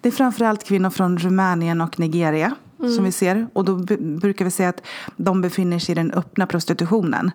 Det 0.00 0.08
är 0.08 0.12
framförallt 0.12 0.64
kvinnor 0.64 0.90
från 0.90 1.18
Rumänien 1.18 1.80
och 1.80 2.00
Nigeria 2.00 2.54
som 2.88 3.04
vi 3.04 3.12
ser. 3.12 3.46
Och 3.52 3.64
då 3.64 3.76
brukar 3.98 4.44
vi 4.44 4.50
säga 4.50 4.68
att 4.68 4.82
de 5.16 5.40
befinner 5.40 5.78
sig 5.78 5.92
i 5.92 5.94
den 5.94 6.12
öppna 6.12 6.46
prostitutionen. 6.46 7.30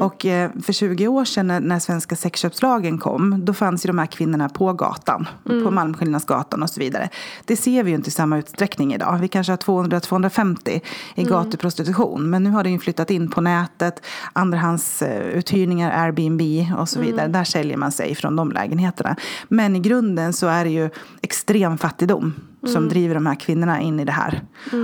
Och 0.00 0.26
eh, 0.26 0.50
för 0.62 0.72
20 0.72 1.08
år 1.08 1.24
sedan 1.24 1.46
när, 1.46 1.60
när 1.60 1.78
svenska 1.78 2.16
sexköpslagen 2.16 2.98
kom, 2.98 3.44
då 3.44 3.54
fanns 3.54 3.84
ju 3.84 3.86
de 3.86 3.98
här 3.98 4.06
kvinnorna 4.06 4.48
på 4.48 4.72
gatan. 4.72 5.28
På 5.44 5.70
Malmskillnadsgatan 5.70 6.62
och 6.62 6.70
så 6.70 6.80
vidare. 6.80 7.08
Det 7.44 7.56
ser 7.56 7.82
vi 7.82 7.90
ju 7.90 7.96
inte 7.96 8.08
i 8.08 8.10
samma 8.10 8.38
utsträckning 8.38 8.94
idag. 8.94 9.18
Vi 9.18 9.28
kanske 9.28 9.52
har 9.52 9.56
200-250 9.56 10.80
i 11.14 11.24
gatuprostitution. 11.24 12.30
Men 12.30 12.42
nu 12.42 12.50
har 12.50 12.64
det 12.64 12.70
ju 12.70 12.78
flyttat 12.78 13.10
in 13.10 13.30
på 13.30 13.40
nätet, 13.40 14.02
andrahandsuthyrningar, 14.32 16.04
Airbnb 16.04 16.42
och 16.78 16.88
så 16.88 17.00
vidare. 17.00 17.28
Där 17.28 17.44
säljer 17.44 17.76
man 17.76 17.92
sig 17.92 18.14
från 18.14 18.36
de 18.36 18.52
lägenheterna. 18.52 19.16
Men 19.48 19.76
i 19.76 19.80
grunden 19.80 20.32
så 20.32 20.46
är 20.46 20.64
det 20.64 20.70
ju 20.70 20.90
extrem 21.22 21.78
fattigdom 21.78 22.34
som 22.72 22.88
driver 22.88 23.14
de 23.14 23.26
här 23.26 23.34
kvinnorna 23.34 23.80
in 23.80 24.00
i 24.00 24.04
det 24.04 24.12
här. 24.12 24.42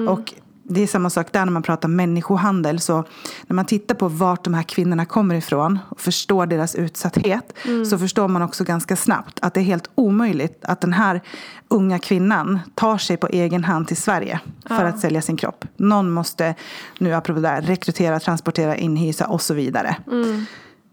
Och 0.09 0.35
det 0.69 0.83
är 0.83 0.87
samma 0.87 1.11
sak 1.11 1.33
där 1.33 1.45
när 1.45 1.53
man 1.53 1.63
pratar 1.63 1.89
människohandel. 1.89 2.81
Så 2.81 3.05
när 3.47 3.55
man 3.55 3.65
tittar 3.65 3.95
på 3.95 4.09
vart 4.09 4.45
de 4.45 4.55
här 4.55 4.63
kvinnorna 4.63 5.05
kommer 5.05 5.35
ifrån 5.35 5.79
och 5.89 6.01
förstår 6.01 6.47
deras 6.47 6.75
utsatthet 6.75 7.53
så 7.91 7.99
förstår 7.99 8.29
man 8.29 8.43
också 8.43 8.65
ganska 8.65 8.97
snabbt 8.97 9.39
att 9.43 9.55
det 9.55 9.61
är 9.61 9.65
helt 9.65 9.91
omöjligt 9.95 10.65
att 10.65 10.81
den 10.81 10.93
här 10.93 11.21
unga 11.69 11.99
kvinnan 11.99 12.61
tar 12.75 12.99
sig 12.99 13.17
på 13.17 13.27
egen 13.29 13.65
hand 13.65 13.89
till 13.89 13.97
Sverige 13.97 14.41
för 14.67 14.85
att 14.85 15.01
sälja 15.01 15.23
sin 15.23 15.37
kropp. 15.37 15.65
Någon 15.77 16.11
måste, 16.11 16.55
nu 16.99 17.15
apropå 17.15 17.41
det 17.41 17.49
här, 17.49 17.63
rekrytera, 17.63 18.21
transportera, 18.21 18.77
inhysa 18.77 19.27
och 19.27 19.43
så 19.43 19.55
vidare. 19.55 19.97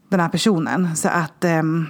Den 0.09 0.19
här 0.19 0.29
personen. 0.29 0.95
Så 0.95 1.09
att... 1.09 1.43
ehm, 1.43 1.87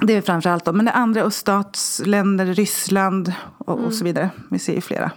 det 0.00 0.12
är 0.12 0.22
framförallt 0.22 0.64
då. 0.64 0.72
Men 0.72 0.84
det 0.84 0.92
andra 0.92 1.20
är 1.20 1.24
öststatsländer, 1.24 2.46
Ryssland 2.46 3.32
och, 3.58 3.78
och 3.78 3.94
så 3.94 4.04
vidare. 4.04 4.30
Vi 4.50 4.58
ser 4.58 4.74
ju 4.74 4.80
flera. 4.80 5.10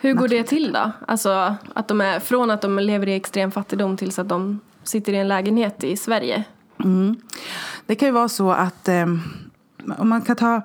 Hur 0.00 0.14
går 0.14 0.28
det 0.28 0.42
till 0.42 0.72
då? 0.72 0.92
Alltså 1.08 1.56
att 1.74 1.88
de 1.88 2.00
är, 2.00 2.20
från 2.20 2.50
att 2.50 2.62
de 2.62 2.78
lever 2.78 3.08
i 3.08 3.14
extrem 3.14 3.50
fattigdom 3.50 3.96
tills 3.96 4.18
att 4.18 4.28
de 4.28 4.60
sitter 4.82 5.12
i 5.12 5.16
en 5.16 5.28
lägenhet 5.28 5.84
i 5.84 5.96
Sverige. 5.96 6.44
Det 7.86 7.94
kan 7.94 8.08
ju 8.08 8.12
vara 8.12 8.28
så 8.28 8.50
att 8.50 8.88
eh, 8.88 9.06
om 9.98 10.08
man 10.08 10.22
kan 10.22 10.36
ta 10.36 10.62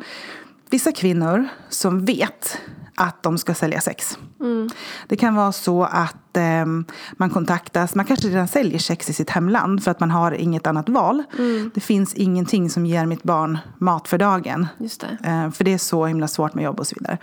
vissa 0.70 0.92
kvinnor 0.92 1.48
som 1.70 2.06
vet 2.06 2.58
att 2.96 3.24
de 3.24 3.38
ska 3.38 3.54
sälja 3.54 3.82
sex. 3.82 4.18
Det 5.08 5.16
kan 5.16 5.36
vara 5.36 5.52
så 5.52 5.84
att 5.84 6.38
eh, 6.38 6.66
man 7.18 7.30
kontaktas, 7.30 7.96
man 7.96 8.06
kanske 8.06 8.28
redan 8.28 8.48
säljer 8.48 8.80
sex 8.80 9.10
i 9.10 9.14
sitt 9.14 9.30
hemland 9.30 9.84
för 9.84 9.92
att 9.92 10.00
man 10.00 10.12
har 10.12 10.32
inget 10.32 10.68
annat 10.68 10.90
val. 10.90 11.24
Det 11.74 11.82
finns 11.82 12.14
ingenting 12.14 12.70
som 12.70 12.86
ger 12.86 13.06
mitt 13.06 13.24
barn 13.24 13.58
mat 13.78 14.08
för 14.08 14.18
dagen. 14.18 14.68
Just 14.78 15.02
det. 15.02 15.18
Eh, 15.30 15.52
för 15.52 15.64
det 15.64 15.74
är 15.74 15.78
så 15.78 16.06
himla 16.06 16.28
svårt 16.28 16.54
med 16.54 16.64
jobb 16.64 16.80
och 16.80 16.88
så 16.88 16.96
vidare. 17.00 17.18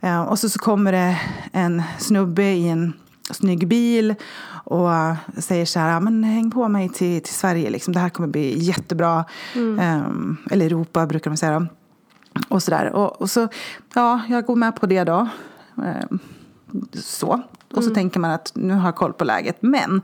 Eh, 0.00 0.22
och 0.22 0.38
så, 0.38 0.48
så 0.48 0.58
kommer 0.58 0.92
det 0.92 1.20
en 1.52 1.82
snubbe 1.98 2.42
i 2.44 2.68
en 2.68 2.92
snygg 3.30 3.68
bil 3.68 4.14
och 4.64 4.88
säger 5.38 5.66
så 5.66 5.78
här, 5.80 5.92
"Ja, 5.92 6.00
men 6.00 6.24
häng 6.24 6.50
på 6.50 6.68
mig 6.68 6.88
till, 6.88 7.22
till 7.22 7.34
Sverige, 7.34 7.70
liksom. 7.70 7.94
det 7.94 8.00
här 8.00 8.08
kommer 8.08 8.28
bli 8.28 8.58
jättebra. 8.58 9.24
Eh, 9.78 10.02
eller 10.50 10.66
Europa 10.66 11.06
brukar 11.06 11.30
de 11.30 11.36
säga. 11.36 11.60
Då. 11.60 11.66
Och 12.48 12.62
så 12.62 12.70
där. 12.70 12.92
Och, 12.92 13.20
och 13.20 13.30
så, 13.30 13.48
ja, 13.94 14.20
jag 14.28 14.46
går 14.46 14.56
med 14.56 14.76
på 14.76 14.86
det 14.86 15.04
då. 15.04 15.28
Eh, 15.84 16.18
så. 16.92 17.42
Och 17.74 17.84
så 17.84 17.94
tänker 17.94 18.20
man 18.20 18.30
att 18.30 18.52
nu 18.54 18.74
har 18.74 18.88
jag 18.88 18.96
koll 18.96 19.12
på 19.12 19.24
läget. 19.24 19.56
Men 19.60 20.02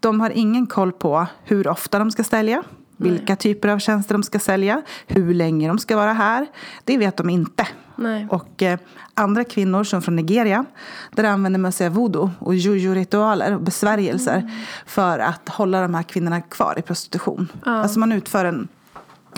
de 0.00 0.20
har 0.20 0.30
ingen 0.30 0.66
koll 0.66 0.92
på 0.92 1.26
hur 1.44 1.68
ofta 1.68 1.98
de 1.98 2.10
ska 2.10 2.24
sälja. 2.24 2.62
Vilka 2.96 3.36
typer 3.36 3.68
av 3.68 3.78
tjänster 3.78 4.14
de 4.14 4.22
ska 4.22 4.38
sälja. 4.38 4.82
Hur 5.06 5.34
länge 5.34 5.68
de 5.68 5.78
ska 5.78 5.96
vara 5.96 6.12
här. 6.12 6.46
Det 6.84 6.98
vet 6.98 7.16
de 7.16 7.30
inte. 7.30 7.68
Nej. 7.96 8.26
Och 8.30 8.62
eh, 8.62 8.78
andra 9.14 9.44
kvinnor 9.44 9.84
som 9.84 10.02
från 10.02 10.16
Nigeria. 10.16 10.64
Där 11.12 11.24
använder 11.24 11.60
man 11.60 11.72
sig 11.72 11.86
av 11.86 11.92
voodoo 11.92 12.30
och 12.38 12.54
juju-ritualer 12.54 13.54
och 13.54 13.60
besvärjelser. 13.60 14.50
För 14.86 15.18
att 15.18 15.48
hålla 15.48 15.82
de 15.82 15.94
här 15.94 16.02
kvinnorna 16.02 16.40
kvar 16.40 16.78
i 16.78 16.82
prostitution. 16.82 17.48
Alltså 17.64 17.98
man 17.98 18.12
utför 18.12 18.44
en, 18.44 18.68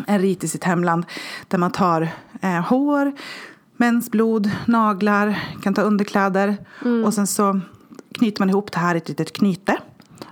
en 0.06 0.18
rit 0.18 0.44
i 0.44 0.48
sitt 0.48 0.64
hemland. 0.64 1.06
Där 1.48 1.58
man 1.58 1.70
tar 1.70 2.08
eh, 2.40 2.60
hår, 2.60 3.12
mensblod, 3.82 4.50
naglar, 4.66 5.38
kan 5.62 5.74
ta 5.74 5.82
underkläder. 5.82 6.56
Och 7.04 7.14
sen 7.14 7.26
så 7.26 7.60
knyter 8.18 8.40
man 8.40 8.50
ihop 8.50 8.72
det 8.72 8.78
här 8.78 8.94
i 8.94 8.98
ett 8.98 9.08
litet 9.08 9.32
knyte. 9.32 9.76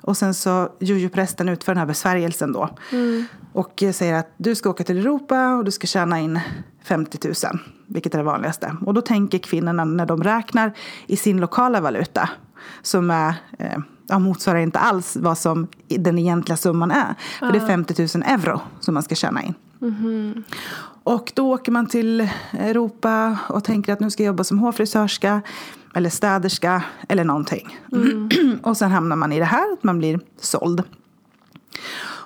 Och 0.02 0.16
sen 0.16 0.34
så 0.34 0.68
jujuprästen 0.80 1.48
utför 1.48 1.72
den 1.72 1.78
här 1.78 1.86
besvärjelsen 1.86 2.52
då. 2.52 2.68
Och 3.52 3.82
eh, 3.82 3.92
säger 3.92 4.14
att 4.14 4.34
du 4.36 4.54
ska 4.54 4.70
åka 4.70 4.84
till 4.84 4.98
Europa 4.98 5.54
och 5.54 5.64
du 5.64 5.70
ska 5.70 5.86
tjäna 5.86 6.20
in 6.20 6.40
50 6.84 7.18
000. 7.24 7.34
Vilket 7.86 8.14
är 8.14 8.18
det 8.18 8.24
vanligaste. 8.24 8.76
Och 8.86 8.94
då 8.94 9.00
tänker 9.00 9.38
kvinnorna 9.38 9.84
när 9.84 10.06
de 10.06 10.22
räknar 10.22 10.72
i 11.06 11.16
sin 11.16 11.40
lokala 11.40 11.80
valuta. 11.80 12.30
Som 12.82 13.10
är, 13.10 13.34
eh, 13.58 13.78
ja, 14.08 14.18
motsvarar 14.18 14.58
inte 14.58 14.78
alls 14.78 15.16
vad 15.16 15.38
som 15.38 15.66
den 15.88 16.18
egentliga 16.18 16.56
summan 16.56 16.90
är. 16.90 17.14
För 17.38 17.52
det 17.52 17.58
är 17.58 17.66
50 17.66 18.18
000 18.18 18.24
euro 18.26 18.60
som 18.80 18.94
man 18.94 19.02
ska 19.02 19.14
tjäna 19.14 19.42
in. 19.42 19.54
Och 21.10 21.32
då 21.34 21.52
åker 21.52 21.72
man 21.72 21.86
till 21.86 22.28
Europa 22.52 23.38
och 23.48 23.64
tänker 23.64 23.92
att 23.92 24.00
nu 24.00 24.10
ska 24.10 24.22
jag 24.22 24.26
jobba 24.26 24.44
som 24.44 24.58
hårfrisörska 24.58 25.42
eller 25.94 26.10
städerska 26.10 26.82
eller 27.08 27.24
någonting. 27.24 27.78
och 28.62 28.76
sen 28.76 28.90
hamnar 28.90 29.16
man 29.16 29.32
i 29.32 29.38
det 29.38 29.44
här 29.44 29.72
att 29.72 29.82
man 29.82 29.98
blir 29.98 30.20
såld. 30.40 30.82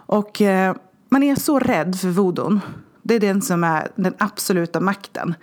Och 0.07 0.43
eh, 0.43 0.77
man 1.09 1.23
är 1.23 1.37
så 1.37 1.59
rädd 1.59 1.97
för 2.01 2.09
vodon. 2.09 2.61
Det 3.07 3.15
är 3.15 3.21
den 3.21 3.43
som 3.43 3.65
är 3.65 3.89
den 3.97 4.15
absoluta 4.19 4.81
makten. 4.81 5.35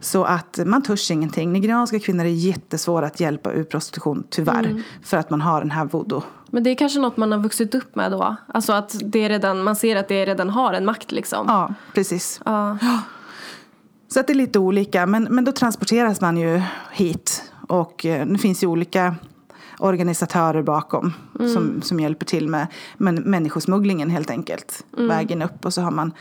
Så 0.00 0.24
att 0.24 0.58
man 0.66 0.82
törs 0.82 1.10
ingenting. 1.10 1.52
Nigerianska 1.52 1.98
kvinnor 2.00 2.24
är 2.24 2.28
jättesvåra 2.28 3.06
att 3.06 3.20
hjälpa 3.20 3.52
ur 3.52 3.64
prostitution, 3.64 4.24
tyvärr. 4.30 4.82
För 5.02 5.16
att 5.16 5.30
man 5.30 5.40
har 5.40 5.60
den 5.60 5.70
här 5.70 5.84
voodoo. 5.84 6.22
Men 6.50 6.62
det 6.62 6.70
är 6.70 6.74
kanske 6.74 7.00
något 7.00 7.16
man 7.16 7.32
har 7.32 7.38
vuxit 7.38 7.74
upp 7.74 7.96
med 7.96 8.12
då? 8.12 8.36
Alltså 8.46 8.72
att 8.72 8.96
det 9.04 9.28
redan, 9.28 9.62
man 9.62 9.76
ser 9.76 9.96
att 9.96 10.08
det 10.08 10.26
redan 10.26 10.50
har 10.50 10.72
en 10.72 10.84
makt 10.84 11.12
liksom? 11.12 11.46
Ja, 11.48 11.74
precis. 11.94 12.40
Ja. 12.44 12.78
Så 14.08 14.20
att 14.20 14.26
det 14.26 14.32
är 14.32 14.34
lite 14.34 14.58
olika. 14.58 15.06
Men, 15.06 15.22
men 15.30 15.44
då 15.44 15.52
transporteras 15.52 16.20
man 16.20 16.36
ju 16.36 16.62
hit. 16.92 17.52
Och 17.68 18.06
eh, 18.06 18.26
det 18.26 18.38
finns 18.38 18.62
ju 18.62 18.66
olika 18.66 19.14
organisatörer 19.78 20.62
bakom 20.62 21.12
som, 21.38 21.82
som 21.82 22.00
hjälper 22.00 22.26
till 22.26 22.48
med, 22.48 22.66
med 22.96 23.26
människosmugglingen 23.26 24.10
helt 24.10 24.30
enkelt. 24.30 24.84
Vägen 24.96 25.42
upp 25.42 25.64
och 25.64 25.74
så 25.74 25.82
har 25.82 25.90
man 25.90 26.12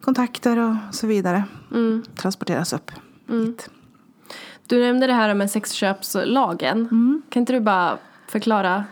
kontakter 0.00 0.58
och 0.58 0.94
så 0.94 1.06
vidare. 1.06 1.44
Transporteras 2.16 2.72
upp 2.72 2.90
hit. 3.28 3.70
Du 4.66 4.80
nämnde 4.80 5.06
det 5.06 5.12
här 5.12 5.34
med 5.34 5.50
sexköpslagen. 5.50 6.88
Kan 7.30 7.40
inte 7.40 7.52
du 7.52 7.60
bara 7.60 7.98
förklara? 8.28 8.84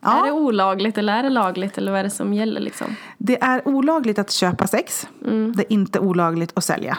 Ja. 0.00 0.20
Är 0.20 0.24
det 0.24 0.32
olagligt 0.32 0.98
eller 0.98 1.12
är 1.12 1.22
det 1.22 1.30
lagligt 1.30 1.78
eller 1.78 1.92
vad 1.92 2.00
är 2.00 2.04
det 2.04 2.10
som 2.10 2.34
gäller 2.34 2.60
liksom? 2.60 2.96
Det 3.18 3.42
är 3.42 3.68
olagligt 3.68 4.18
att 4.18 4.30
köpa 4.30 4.66
sex. 4.66 5.08
Det 5.54 5.62
är 5.62 5.72
inte 5.72 5.98
olagligt 5.98 6.52
att 6.54 6.64
sälja. 6.64 6.98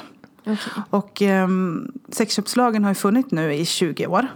Och 0.90 1.22
um, 1.22 1.92
sexköpslagen 2.10 2.84
har 2.84 2.92
ju 2.92 2.96
funnits 2.96 3.32
nu 3.32 3.54
i 3.54 3.66
20 3.66 4.08
år. 4.08 4.28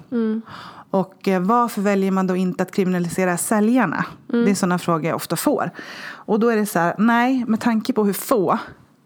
Och 0.90 1.28
eh, 1.28 1.42
varför 1.42 1.82
väljer 1.82 2.12
man 2.12 2.28
då 2.28 2.36
inte 2.36 2.64
att 2.64 2.72
kriminalisera 2.72 3.38
säljarna? 3.38 4.06
Det 4.28 4.50
är 4.50 4.56
sådana 4.56 4.80
frågor 4.80 5.06
jag 5.06 5.16
ofta 5.16 5.36
får. 5.36 5.72
Och 6.08 6.40
då 6.40 6.50
är 6.50 6.56
det 6.56 6.66
så 6.66 6.80
här, 6.80 6.96
nej, 6.98 7.46
med 7.48 7.60
tanke 7.60 7.94
på 7.94 8.06
hur 8.06 8.14
få 8.14 8.60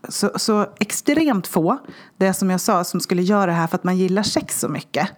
så, 0.10 0.32
så 0.36 0.65
extremt 0.79 1.48
få, 1.48 1.77
det 2.18 2.34
som 2.34 2.50
jag 2.50 2.62
sa, 2.62 2.84
som 2.84 3.00
skulle 3.00 3.22
göra 3.22 3.46
det 3.46 3.51
här 3.51 3.68
för 3.68 3.75
att 3.75 3.84
man 3.84 3.98
gillar 3.98 4.24
sex 4.24 4.60
så 4.60 4.70
mycket. 4.70 5.10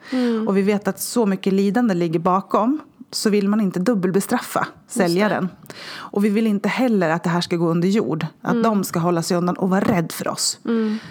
Och 0.48 0.58
vi 0.58 0.62
vet 0.62 0.88
att 0.88 1.00
så 1.00 1.26
mycket 1.26 1.54
lidande 1.54 1.94
ligger 1.94 2.20
bakom. 2.20 2.80
Så 3.14 3.30
vill 3.30 3.48
man 3.50 3.62
inte 3.62 3.80
dubbelbestraffa 3.80 4.68
säljaren. 4.88 5.50
Och 5.94 6.26
vi 6.26 6.30
vill 6.30 6.48
inte 6.48 6.70
heller 6.70 7.10
att 7.10 7.24
det 7.24 7.30
här 7.30 7.42
ska 7.42 7.56
gå 7.56 7.70
under 7.70 7.88
jord. 7.88 8.26
Att 8.42 8.64
de 8.64 8.84
ska 8.84 9.00
hålla 9.00 9.22
sig 9.22 9.38
undan 9.38 9.58
och 9.58 9.70
vara 9.70 9.82
rädd 9.82 10.12
för 10.12 10.28
oss. 10.28 10.60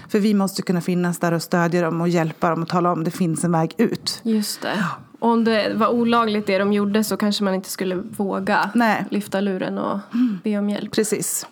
För 0.09 0.19
vi 0.19 0.35
måste 0.35 0.63
kunna 0.63 0.81
finnas 0.81 1.19
där 1.19 1.33
och 1.33 1.43
stödja 1.43 1.83
dem 1.83 2.01
och 2.01 2.09
hjälpa 2.09 2.51
dem 2.51 2.63
och 2.63 2.69
tala 2.69 2.93
om 2.93 2.99
att 2.99 3.05
det 3.05 3.11
finns 3.11 3.45
en 3.45 3.53
väg 3.53 3.75
ut. 3.77 4.21
Just 4.23 4.63
det. 4.63 4.85
Och 5.19 5.29
om 5.29 5.45
det 5.45 5.75
var 5.75 5.89
olagligt 5.89 6.47
det 6.47 6.59
de 6.59 6.73
gjorde 6.73 7.05
så 7.05 7.17
kanske 7.17 7.45
man 7.45 7.55
inte 7.55 7.71
skulle 7.71 7.95
våga 7.95 8.71
Nej. 8.75 9.05
lyfta 9.11 9.41
luren 9.41 9.79
och 9.79 9.99
be 10.45 10.59
om 10.59 10.71
hjälp. 10.71 10.93
Precis. 10.93 11.47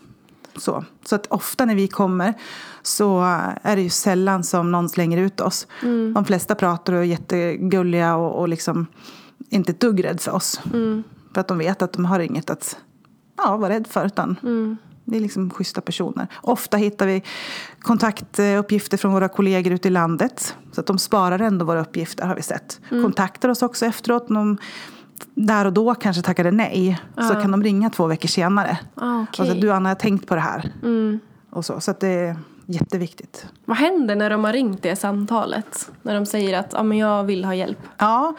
Så. 0.59 0.85
så 1.05 1.15
att 1.15 1.27
ofta 1.27 1.65
när 1.65 1.75
vi 1.75 1.89
kommer 1.89 2.35
så 2.83 3.21
är 3.63 3.77
det 3.77 3.83
ju 3.83 3.91
sällan 3.91 4.45
som 4.45 4.73
någon 4.73 4.89
slänger 4.89 5.19
ut 5.19 5.41
oss. 5.41 5.67
De 6.15 6.25
flesta 6.25 6.55
pratar 6.55 6.93
och 6.93 6.99
är 6.99 7.05
jättegulliga 7.05 8.17
och, 8.17 8.41
och 8.41 8.49
liksom 8.49 8.87
inte 9.49 9.73
ett 9.73 9.81
dugg 9.81 10.05
rädd 10.05 10.21
för 10.21 10.33
oss. 10.33 10.61
För 11.35 11.41
att 11.41 11.49
de 11.49 11.59
vet 11.59 11.83
att 11.83 11.93
de 11.93 12.05
har 12.05 12.21
inget 12.21 12.51
att 12.51 12.79
ja, 13.37 13.57
vara 13.57 13.73
rädd 13.73 13.87
för. 13.87 14.07
Utan 14.07 14.37
Det 15.05 15.17
är 15.17 15.21
liksom 15.21 15.51
schyssta 15.51 15.81
personer. 15.81 16.27
Ofta 16.43 16.77
hittar 16.77 17.07
vi 17.07 17.23
kontaktuppgifter 17.81 18.97
från 18.97 19.13
våra 19.13 19.29
kollegor 19.29 19.73
ute 19.73 19.89
i 19.89 19.91
landet. 19.91 20.57
Så 20.73 20.81
att 20.81 20.87
de 20.87 20.99
sparar 20.99 21.39
ändå 21.39 21.65
våra 21.65 21.81
uppgifter 21.81 22.27
har 22.27 22.35
vi 22.37 22.43
sett. 22.43 22.81
Kontaktar 23.03 23.49
oss 23.49 23.63
också 23.63 23.87
efteråt. 23.87 24.29
De 24.29 24.59
där 25.35 25.65
och 25.65 25.73
då 25.73 25.95
kanske 25.95 26.23
tackade 26.23 26.51
nej. 26.51 27.01
Så 27.17 27.35
kan 27.35 27.51
de 27.51 27.63
ringa 27.63 27.91
två 27.91 28.07
veckor 28.07 28.29
senare. 28.29 28.79
Ah, 28.95 29.21
Och 29.21 29.37
så, 29.37 29.43
okej. 29.43 29.61
du 29.61 29.73
Anna, 29.73 29.89
jag 29.89 29.97
har 29.97 30.01
tänkt 30.01 30.27
på 30.27 30.35
det 30.35 30.41
här. 30.41 30.73
Och 31.51 31.65
så, 31.65 31.81
så 31.81 31.95
det 32.01 32.09
är 32.09 32.37
jätteviktigt. 32.67 33.47
Vad 33.65 33.77
händer 33.77 34.17
när 34.17 34.31
de 34.31 34.45
har 34.45 34.53
ringt 34.53 34.83
det 34.83 34.97
samtalet? 34.97 35.91
När 36.03 36.15
de 36.15 36.27
säger 36.27 36.59
att 36.59 36.75
ah, 36.75 36.83
men 36.83 36.99
jag 36.99 37.25
vill 37.25 37.45
ha 37.45 37.55
hjälp. 37.55 37.79
Ja, 37.99 38.35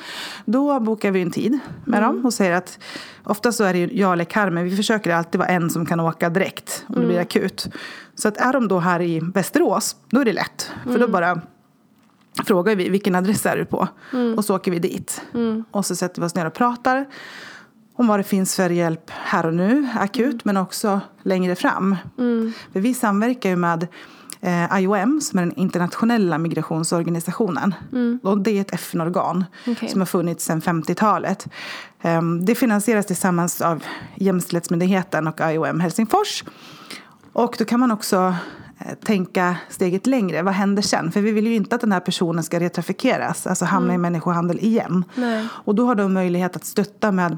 då 0.45 0.79
bokar 0.79 1.11
vi 1.11 1.21
en 1.21 1.31
tid 1.31 1.59
med 1.85 2.01
dem 2.03 2.25
och 2.25 2.33
säger 2.33 2.51
att 2.51 2.79
ofta 3.23 3.51
så 3.51 3.63
är 3.63 3.73
det 3.73 3.79
jag 3.79 4.13
eller 4.13 4.25
Carmen, 4.25 4.63
vi 4.63 4.75
försöker 4.75 5.13
alltid 5.13 5.39
vara 5.39 5.49
en 5.49 5.69
som 5.69 5.85
kan 5.85 5.99
åka 5.99 6.29
direkt 6.29 6.85
om 6.87 6.95
det 7.01 7.07
blir 7.07 7.19
akut. 7.19 7.67
Så 8.15 8.27
att 8.27 8.37
är 8.37 8.53
de 8.53 8.67
då 8.67 8.79
här 8.79 9.01
i 9.01 9.19
Västerås, 9.19 9.95
då 10.09 10.21
är 10.21 10.25
det 10.25 10.33
lätt. 10.33 10.71
För 10.83 10.99
då 10.99 11.07
bara 11.07 11.41
frågar 12.45 12.75
vi 12.75 12.89
vilken 12.89 13.15
adress 13.15 13.45
är 13.45 13.57
du 13.57 13.65
på? 13.65 13.87
Och 14.37 14.45
så 14.45 14.55
åker 14.55 14.71
vi 14.71 14.79
dit. 14.79 15.21
Och 15.71 15.85
så 15.85 15.95
sätter 15.95 16.21
vi 16.21 16.27
oss 16.27 16.35
ner 16.35 16.45
och 16.45 16.53
pratar 16.53 17.05
om 17.95 18.07
vad 18.07 18.19
det 18.19 18.23
finns 18.23 18.55
för 18.55 18.69
hjälp 18.69 19.09
här 19.09 19.45
och 19.45 19.53
nu, 19.53 19.87
akut, 19.95 20.45
men 20.45 20.57
också 20.57 21.01
längre 21.23 21.55
fram. 21.55 21.95
För 22.73 22.79
vi 22.79 22.93
samverkar 22.93 23.49
ju 23.49 23.55
med 23.55 23.87
eh, 24.41 24.79
IOM, 24.81 25.21
som 25.21 25.39
är 25.39 25.43
den 25.43 25.55
internationella 25.55 26.37
migrationsorganisationen. 26.37 27.75
Och 28.23 28.37
det 28.37 28.51
är 28.57 28.61
ett 28.61 28.73
FN-organ 28.73 29.45
Okej. 29.67 29.89
som 29.89 30.01
har 30.01 30.05
funnits 30.05 30.45
sedan 30.45 30.61
50-talet. 30.61 31.47
Ehm, 32.01 32.45
det 32.45 32.55
finansieras 32.55 33.05
tillsammans 33.05 33.61
av 33.61 33.83
Jämställdhetsmyndigheten 34.15 35.27
och 35.27 35.39
IOM 35.39 35.79
Helsingfors. 35.79 36.43
Och 37.33 37.55
då 37.59 37.65
kan 37.65 37.79
man 37.79 37.91
också 37.91 38.35
tänka 39.03 39.55
steget 39.69 40.07
längre. 40.07 40.41
Vad 40.41 40.53
händer 40.53 40.81
sen? 40.81 41.11
För 41.11 41.21
vi 41.21 41.31
vill 41.31 41.47
ju 41.47 41.55
inte 41.55 41.75
att 41.75 41.81
den 41.81 41.91
här 41.91 41.99
personen 41.99 42.43
ska 42.43 42.59
retrafikeras, 42.59 43.47
alltså 43.47 43.65
hamna 43.65 43.93
i 43.93 43.97
människohandel 43.97 44.59
igen. 44.59 45.03
Nej. 45.15 45.47
Och 45.51 45.75
då 45.75 45.85
har 45.85 45.95
de 45.95 46.13
möjlighet 46.13 46.55
att 46.55 46.65
stötta 46.65 47.11
med 47.11 47.37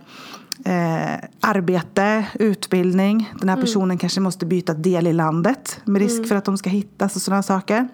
eh, 0.65 1.29
arbete, 1.39 2.25
utbildning. 2.33 3.33
Den 3.39 3.49
här 3.49 3.61
personen 3.61 3.97
kanske 3.97 4.19
måste 4.19 4.45
byta 4.45 4.73
del 4.73 5.07
i 5.07 5.13
landet 5.13 5.81
med 5.85 6.01
risk 6.01 6.27
för 6.27 6.35
att 6.35 6.45
de 6.45 6.57
ska 6.57 6.69
hittas 6.69 7.15
och 7.15 7.21
sådana 7.21 7.43
saker. 7.43 7.87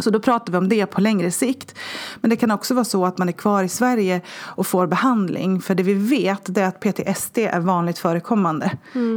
Så 0.00 0.10
då 0.10 0.20
pratar 0.20 0.52
vi 0.52 0.58
om 0.58 0.68
det 0.68 0.86
på 0.86 1.00
längre 1.00 1.30
sikt. 1.30 1.74
Men 2.20 2.30
det 2.30 2.36
kan 2.36 2.50
också 2.50 2.74
vara 2.74 2.84
så 2.84 3.06
att 3.06 3.18
man 3.18 3.28
är 3.28 3.32
kvar 3.32 3.62
i 3.62 3.68
Sverige 3.68 4.20
och 4.40 4.66
får 4.66 4.86
behandling. 4.86 5.60
För 5.60 5.74
det 5.74 5.82
vi 5.82 5.94
vet 5.94 6.58
är 6.58 6.64
att 6.64 6.80
PTSD 6.80 7.38
är 7.38 7.60
vanligt 7.60 7.98
förekommande 7.98 8.70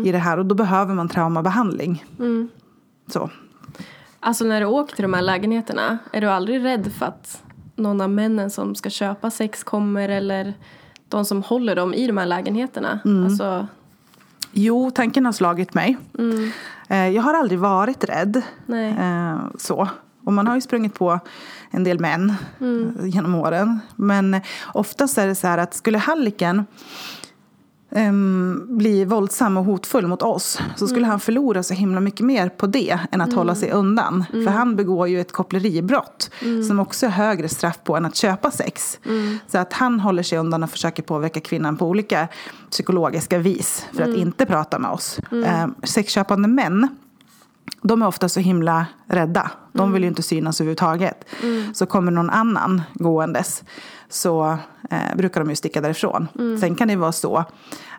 i 0.06 0.12
det 0.12 0.18
här. 0.18 0.38
Och 0.38 0.46
då 0.46 0.56
behöver 0.56 0.94
man 0.94 1.10
traumabehandling. 1.10 2.06
Så. 3.14 3.30
Alltså 4.24 4.44
när 4.46 4.60
du 4.60 4.66
åker 4.66 4.96
till 4.96 5.02
de 5.04 5.14
här 5.14 5.22
lägenheterna, 5.22 5.98
är 6.12 6.22
du 6.22 6.28
aldrig 6.28 6.64
rädd 6.64 6.92
för 7.00 7.06
att 7.06 7.44
någon 7.76 8.02
av 8.02 8.10
männen 8.10 8.50
som 8.52 8.76
ska 8.76 8.90
köpa 8.90 9.32
sex 9.32 9.64
kommer 9.64 10.10
eller 10.10 10.54
de 11.08 11.26
som 11.26 11.44
håller 11.44 11.76
dem 11.76 11.94
i 11.94 12.08
de 12.08 12.18
här 12.18 12.26
lägenheterna? 12.26 13.00
Alltså, 13.26 13.68
Jo, 14.52 14.92
tanken 14.92 15.26
har 15.26 15.32
slagit 15.34 15.74
mig. 15.74 15.98
Eh, 16.88 17.08
Jag 17.08 17.22
har 17.22 17.34
aldrig 17.34 17.60
varit 17.60 18.04
rädd. 18.04 18.42
nej. 18.66 18.92
Eh, 19.00 19.38
så. 19.58 19.90
Och 20.24 20.34
man 20.34 20.48
har 20.48 20.56
ju 20.56 20.62
sprungit 20.62 20.94
på 20.94 21.20
en 21.72 21.84
del 21.84 22.00
män 22.00 22.30
eh, 22.60 23.06
genom 23.08 23.36
åren. 23.36 23.80
Men 23.96 24.42
oftast 24.74 25.18
är 25.18 25.28
det 25.28 25.36
så 25.36 25.48
här 25.48 25.58
att 25.58 25.74
skulle 25.74 25.98
halliken 25.98 26.66
um, 27.92 28.78
bli 28.78 29.06
våldsam 29.06 29.58
och 29.58 29.66
hotfull 29.66 30.08
mot 30.08 30.22
oss 30.22 30.60
så 30.76 30.88
skulle 30.88 31.06
han 31.06 31.20
förlora 31.20 31.64
så 31.64 31.74
himla 31.74 32.00
mycket 32.00 32.26
mer 32.26 32.50
på 32.50 32.68
det 32.68 33.00
än 33.12 33.22
att 33.22 33.34
hålla 33.34 33.56
sig 33.56 33.72
undan. 33.72 34.26
För 34.32 34.48
han 34.48 34.76
begår 34.76 35.08
ju 35.08 35.22
ett 35.22 35.32
koppleribrott 35.32 36.32
som 36.68 36.80
också 36.80 37.06
är 37.06 37.10
högre 37.10 37.50
straff 37.50 37.80
på 37.84 37.96
än 37.96 38.06
att 38.06 38.16
köpa 38.16 38.52
sex. 38.52 39.00
Så 39.48 39.58
att 39.58 39.74
han 39.74 40.00
håller 40.00 40.24
sig 40.24 40.38
undan 40.38 40.64
och 40.64 40.70
försöker 40.70 41.04
påverka 41.04 41.40
kvinnan 41.40 41.78
på 41.78 41.88
olika 41.88 42.28
psykologiska 42.70 43.38
vis 43.38 43.86
för 43.94 44.04
att 44.04 44.16
inte 44.16 44.46
prata 44.46 44.80
med 44.80 44.92
oss. 44.92 45.20
Um, 45.32 45.76
sexköpande 45.84 46.48
män 46.48 46.88
de 47.82 48.02
är 48.02 48.08
ofta 48.08 48.30
så 48.30 48.40
himla 48.40 48.86
rädda. 49.08 49.52
De 49.74 49.94
vill 49.94 50.02
ju 50.02 50.08
inte 50.08 50.24
synas 50.24 50.62
överhuvudtaget. 50.62 51.26
Så 51.74 51.86
kommer 51.86 52.12
någon 52.12 52.30
annan 52.30 52.82
gåendes 52.94 53.64
så 54.10 54.58
eh, 54.92 55.16
brukar 55.18 55.42
de 55.42 55.50
ju 55.50 55.56
sticka 55.56 55.82
därifrån. 55.82 56.28
Sen 56.60 56.76
kan 56.76 56.88
det 56.88 56.96
vara 56.96 57.12
så 57.12 57.46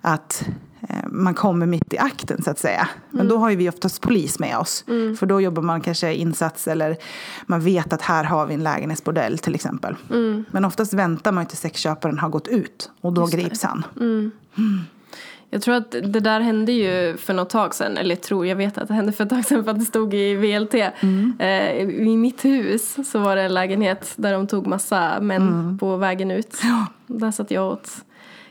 att 0.00 0.44
eh, 0.88 0.96
man 1.08 1.34
kommer 1.34 1.66
mitt 1.66 1.92
i 1.92 1.98
akten 1.98 2.42
så 2.42 2.50
att 2.50 2.58
säga. 2.58 2.88
Men 3.10 3.28
då 3.28 3.36
har 3.36 3.50
ju 3.50 3.56
vi 3.56 3.68
oftast 3.68 4.00
polis 4.00 4.38
med 4.38 4.58
oss. 4.58 4.84
För 5.18 5.26
då 5.26 5.40
jobbar 5.40 5.62
man 5.62 5.80
kanske 5.80 6.14
insats 6.14 6.68
eller 6.68 6.96
man 7.46 7.60
vet 7.60 7.92
att 7.92 8.02
här 8.02 8.24
har 8.24 8.46
vi 8.46 8.54
en 8.54 8.62
lägenhetsbordell 8.62 9.38
till 9.38 9.54
exempel. 9.54 9.96
Men 10.50 10.64
oftast 10.64 10.92
väntar 10.92 11.32
man 11.32 11.44
ju 11.44 11.48
till 11.48 11.58
sexköparen 11.58 12.18
har 12.18 12.28
gått 12.28 12.48
ut 12.48 12.90
och 13.00 13.12
då 13.12 13.26
grips 13.26 13.62
han. 13.62 13.84
Jag 15.54 15.62
tror 15.62 15.74
att 15.74 15.90
det 15.90 16.20
där 16.20 16.40
hände 16.40 16.72
ju 16.72 17.16
för 17.16 17.34
något 17.34 17.50
tag 17.50 17.74
sedan, 17.74 17.96
eller 17.96 18.16
tror, 18.16 18.46
jag 18.46 18.56
vet 18.56 18.78
att 18.78 18.88
det 18.88 18.94
hände 18.94 19.12
för 19.12 19.24
ett 19.24 19.30
tag 19.30 19.44
sedan 19.44 19.64
för 19.64 19.70
att 19.70 19.78
det 19.78 19.84
stod 19.84 20.14
i 20.14 20.34
VLT. 20.34 20.74
Eh, 21.38 21.78
I 22.08 22.16
mitt 22.16 22.44
hus 22.44 22.96
så 23.12 23.18
var 23.18 23.36
det 23.36 23.42
en 23.42 23.54
lägenhet 23.54 24.12
där 24.16 24.32
de 24.32 24.46
tog 24.46 24.66
massa 24.66 25.20
män 25.20 25.78
på 25.80 25.96
vägen 25.96 26.30
ut. 26.30 26.60
Ja. 26.62 26.86
Där 27.06 27.30
satt 27.30 27.50
jag 27.50 27.72
åt 27.72 27.90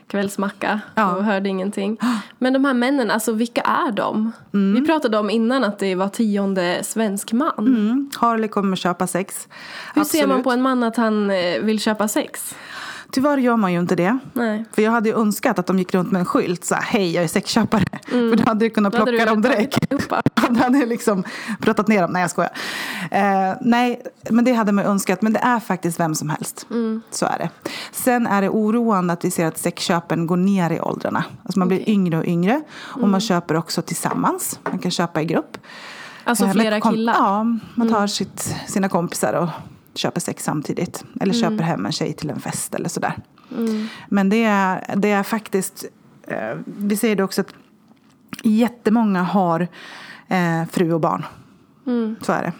kvällsmacka 0.06 0.80
Ja. 0.94 1.14
och 1.16 1.24
hörde 1.24 1.48
ingenting. 1.48 1.96
Men 2.38 2.52
de 2.52 2.64
här 2.64 2.74
männen, 2.74 3.10
alltså 3.10 3.32
vilka 3.32 3.60
är 3.60 3.92
de? 3.92 4.32
Vi 4.50 4.86
pratade 4.86 5.18
om 5.18 5.30
innan 5.30 5.64
att 5.64 5.78
det 5.78 5.94
var 5.94 6.08
tionde 6.08 6.78
svensk 6.82 7.32
man. 7.32 7.52
Mm. 7.58 8.10
Harley 8.16 8.48
kommer 8.48 8.76
köpa 8.76 9.06
sex. 9.06 9.48
Hur 9.94 10.04
ser 10.04 10.18
man 10.26 10.30
Absolut. 10.30 10.44
på 10.44 10.50
en 10.50 10.62
man 10.62 10.82
att 10.82 10.96
han 10.96 11.30
eh, 11.30 11.60
vill 11.62 11.80
köpa 11.80 12.08
sex? 12.08 12.54
Tyvärr 13.12 13.38
gör 13.38 13.56
man 13.56 13.72
ju 13.72 13.78
inte 13.78 13.96
det. 13.96 14.18
Nej. 14.32 14.64
För 14.72 14.82
jag 14.82 14.90
hade 14.90 15.08
ju 15.08 15.14
önskat 15.14 15.58
att 15.58 15.66
de 15.66 15.78
gick 15.78 15.94
runt 15.94 16.12
med 16.12 16.20
en 16.20 16.24
skylt 16.26 16.64
så 16.64 16.74
här, 16.74 16.82
hej 16.82 17.14
jag 17.14 17.24
är 17.24 17.28
sexköpare. 17.28 17.84
För 18.08 18.36
då 18.36 18.44
hade 18.46 18.64
jag 18.64 18.74
kunnat 18.74 18.94
hade 18.94 19.10
plocka 19.12 19.26
dem 19.26 19.42
direkt. 19.42 19.90
Då 20.50 20.58
hade 20.60 20.78
jag 20.78 20.88
liksom 20.88 21.24
pratat 21.60 21.88
ner 21.88 22.02
dem. 22.02 22.10
Nej 22.12 22.22
jag 22.22 22.30
skojar. 22.30 22.50
Eh, 23.10 23.54
nej, 23.60 24.02
men 24.30 24.44
det 24.44 24.52
hade 24.52 24.72
man 24.72 24.84
ju 24.84 24.90
önskat. 24.90 25.22
Men 25.22 25.32
det 25.32 25.38
är 25.38 25.60
faktiskt 25.60 26.00
vem 26.00 26.14
som 26.14 26.30
helst. 26.30 26.66
Så 27.10 27.26
är 27.26 27.38
det. 27.38 27.50
Sen 27.92 28.26
är 28.26 28.42
det 28.42 28.48
oroande 28.48 29.12
att 29.12 29.24
vi 29.24 29.30
ser 29.30 29.46
att 29.46 29.58
sexköpen 29.58 30.26
går 30.26 30.36
ner 30.36 30.70
i 30.70 30.80
åldrarna. 30.80 31.24
Alltså 31.42 31.58
man 31.58 31.68
blir 31.68 31.82
Okej. 31.82 31.94
yngre 31.94 32.18
och 32.18 32.26
yngre. 32.26 32.62
Och 32.74 33.08
man 33.08 33.20
köper 33.20 33.56
också 33.56 33.82
tillsammans. 33.82 34.60
Man 34.70 34.78
kan 34.78 34.90
köpa 34.90 35.22
i 35.22 35.24
grupp. 35.24 35.58
Alltså 36.24 36.44
Eh, 36.44 36.52
flera 36.52 36.80
killar? 36.80 37.14
Ja, 37.18 37.46
man 37.74 37.88
tar 37.88 38.06
sitt, 38.06 38.54
sina 38.66 38.88
kompisar 38.88 39.32
och 39.32 39.48
köper 39.94 40.20
sex 40.20 40.44
samtidigt. 40.44 41.04
Eller 41.20 41.34
Mm. 41.34 41.50
köper 41.50 41.64
hem 41.64 41.86
en 41.86 41.92
tjej 41.92 42.12
till 42.12 42.30
en 42.30 42.40
fest 42.40 42.74
eller 42.74 42.88
sådär. 42.88 43.14
Men 44.08 44.28
det 44.28 44.44
är, 44.44 44.94
det 44.96 45.10
är 45.10 45.22
faktiskt, 45.22 45.84
eh, 46.26 46.56
vi 46.64 46.96
ser 46.96 47.16
det 47.16 47.22
också 47.24 47.40
att 47.40 47.54
jättemånga 48.42 49.22
har 49.22 49.68
eh, 50.28 50.64
fru 50.70 50.92
och 50.92 51.00
barn. 51.00 51.24
Mm. 51.86 52.16
Så 52.22 52.32
är 52.32 52.42
det. 52.42 52.52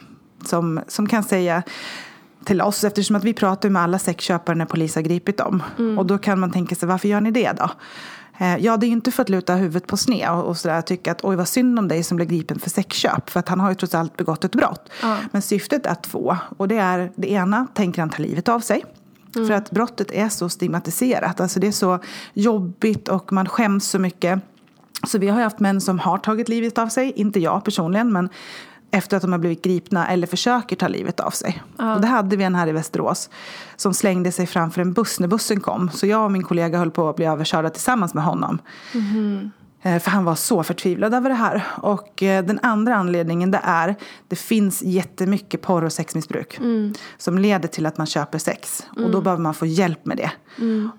Som, 0.46 0.80
som 0.88 1.08
kan 1.08 1.22
säga 1.24 1.62
till 2.44 2.60
oss, 2.62 2.84
eftersom 2.84 3.16
att 3.16 3.24
vi 3.24 3.34
pratar 3.34 3.70
med 3.70 3.82
alla 3.82 3.98
sexköpare 3.98 4.56
när 4.56 4.64
polis 4.66 4.94
har 4.94 5.02
gripit 5.02 5.36
dem. 5.38 5.62
Mm. 5.78 5.98
Och 5.98 6.06
då 6.06 6.18
kan 6.18 6.40
man 6.40 6.50
tänka 6.50 6.74
sig, 6.74 6.88
varför 6.88 7.08
gör 7.08 7.20
ni 7.20 7.30
det 7.30 7.52
då? 7.52 7.70
Eh, 8.42 8.56
Ja, 8.56 8.76
det 8.76 8.86
är 8.86 8.88
ju 8.88 8.92
inte 8.92 9.10
för 9.10 9.22
att 9.22 9.28
luta 9.28 9.54
huvudet 9.54 9.86
på 9.86 9.96
sned 9.96 10.30
och, 10.30 10.44
och 10.44 10.56
sådär, 10.56 10.82
tycka 10.82 11.12
att 11.12 11.24
oj 11.24 11.36
vad 11.36 11.48
synd 11.48 11.78
om 11.78 11.88
dig 11.88 12.02
som 12.02 12.16
blev 12.16 12.28
gripen 12.28 12.58
för 12.58 12.70
sexköp. 12.70 13.30
För 13.30 13.40
att 13.40 13.48
han 13.48 13.60
har 13.60 13.68
ju 13.68 13.74
trots 13.74 13.94
allt 13.94 14.16
begått 14.16 14.44
ett 14.44 14.52
brott. 14.52 14.90
Ja. 15.02 15.16
Men 15.32 15.42
syftet 15.42 15.86
är 15.86 15.94
två. 15.94 16.36
Och 16.56 16.68
det 16.68 16.76
är, 16.76 17.12
det 17.16 17.30
ena 17.30 17.66
tänker 17.74 18.02
han 18.02 18.10
ta 18.10 18.22
livet 18.22 18.48
av 18.48 18.60
sig. 18.60 18.84
Mm. 19.36 19.48
För 19.48 19.54
att 19.54 19.70
brottet 19.70 20.10
är 20.12 20.28
så 20.28 20.48
stigmatiserat. 20.48 21.40
Alltså 21.40 21.60
det 21.60 21.66
är 21.66 21.72
så 21.72 21.98
jobbigt 22.32 23.08
och 23.08 23.32
man 23.32 23.48
skäms 23.48 23.88
så 23.88 23.98
mycket. 23.98 24.40
Så 25.06 25.18
vi 25.18 25.28
har 25.28 25.38
ju 25.38 25.44
haft 25.44 25.60
män 25.60 25.80
som 25.80 25.98
har 25.98 26.18
tagit 26.18 26.48
livet 26.48 26.78
av 26.78 26.88
sig. 26.88 27.12
Inte 27.16 27.40
jag 27.40 27.64
personligen, 27.64 28.12
men 28.12 28.28
efter 28.92 29.16
att 29.16 29.22
de 29.22 29.32
har 29.32 29.38
blivit 29.38 29.64
gripna 29.64 30.08
eller 30.08 30.26
försöker 30.26 30.76
ta 30.76 30.88
livet 30.88 31.20
av 31.20 31.30
sig. 31.30 31.62
Ja. 31.76 31.94
Och 31.94 32.00
det 32.00 32.06
hade 32.06 32.36
vi 32.36 32.44
en 32.44 32.54
här 32.54 32.66
i 32.66 32.72
Västerås 32.72 33.30
som 33.76 33.94
slängde 33.94 34.32
sig 34.32 34.46
framför 34.46 34.80
en 34.80 34.92
buss 34.92 35.20
när 35.20 35.28
bussen 35.28 35.60
kom. 35.60 35.90
Så 35.90 36.06
jag 36.06 36.24
och 36.24 36.32
min 36.32 36.42
kollega 36.42 36.78
höll 36.78 36.90
på 36.90 37.08
att 37.08 37.16
bli 37.16 37.24
överkörda 37.24 37.70
tillsammans 37.70 38.14
med 38.14 38.24
honom. 38.24 38.58
Eh, 39.82 39.98
För 39.98 40.10
han 40.10 40.24
var 40.24 40.34
så 40.34 40.62
förtvivlad 40.62 41.14
över 41.14 41.28
det 41.28 41.34
här. 41.34 41.64
Och 41.82 42.22
eh, 42.22 42.44
den 42.44 42.58
andra 42.62 42.94
anledningen 42.96 43.50
det 43.50 43.60
är 43.62 43.96
det 44.28 44.36
finns 44.36 44.82
jättemycket 44.82 45.62
porr 45.62 45.84
och 45.84 45.92
sexmissbruk. 45.92 46.58
Som 47.18 47.38
leder 47.38 47.68
till 47.68 47.86
att 47.86 47.98
man 47.98 48.06
köper 48.06 48.38
sex. 48.38 48.86
Och 48.96 49.10
då 49.10 49.20
behöver 49.20 49.42
man 49.42 49.54
få 49.54 49.66
hjälp 49.66 50.06
med 50.06 50.16
det. 50.16 50.30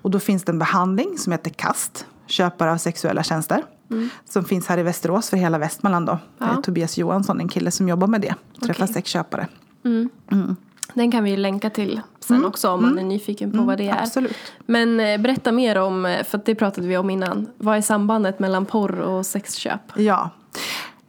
Och 0.02 0.10
då 0.10 0.20
finns 0.20 0.44
det 0.44 0.52
en 0.52 0.58
behandling 0.58 1.18
som 1.18 1.32
heter 1.32 1.50
KAST. 1.50 2.06
Köpare 2.26 2.72
av 2.72 2.76
sexuella 2.76 3.22
tjänster. 3.22 3.62
Som 4.24 4.44
finns 4.44 4.66
här 4.66 4.78
i 4.78 4.82
Västerås 4.82 5.30
för 5.30 5.36
hela 5.36 5.58
Västmanland 5.58 6.06
då. 6.06 6.18
Ja. 6.38 6.62
Tobias 6.62 6.98
Johansson, 6.98 7.40
en 7.40 7.48
kille 7.48 7.70
som 7.70 7.88
jobbar 7.88 8.06
med 8.06 8.20
det. 8.20 8.34
Träffar 8.66 8.84
Okej. 8.84 8.94
sexköpare. 8.94 9.46
Den 10.94 11.10
kan 11.10 11.24
vi 11.24 11.30
ju 11.30 11.36
länka 11.36 11.70
till 11.70 12.00
sen 12.20 12.44
också 12.44 12.70
om 12.70 12.82
man 12.82 12.98
är 12.98 13.02
nyfiken 13.02 13.52
på 13.52 13.62
vad 13.62 13.78
det 13.78 13.84
är. 13.84 13.92
Mm. 13.92 14.02
Absolut. 14.02 14.36
Men 14.66 15.00
eh, 15.00 15.20
berätta 15.20 15.52
mer 15.52 15.78
om, 15.78 16.06
eh, 16.06 16.24
för 16.24 16.40
det 16.44 16.54
pratade 16.54 16.86
vi 16.86 16.96
om 16.96 17.10
innan. 17.10 17.46
Vad 17.58 17.76
är 17.76 17.80
sambandet 17.80 18.38
mellan 18.38 18.66
porr 18.66 19.00
och 19.00 19.26
sexköp? 19.26 19.80
Ja. 19.96 20.30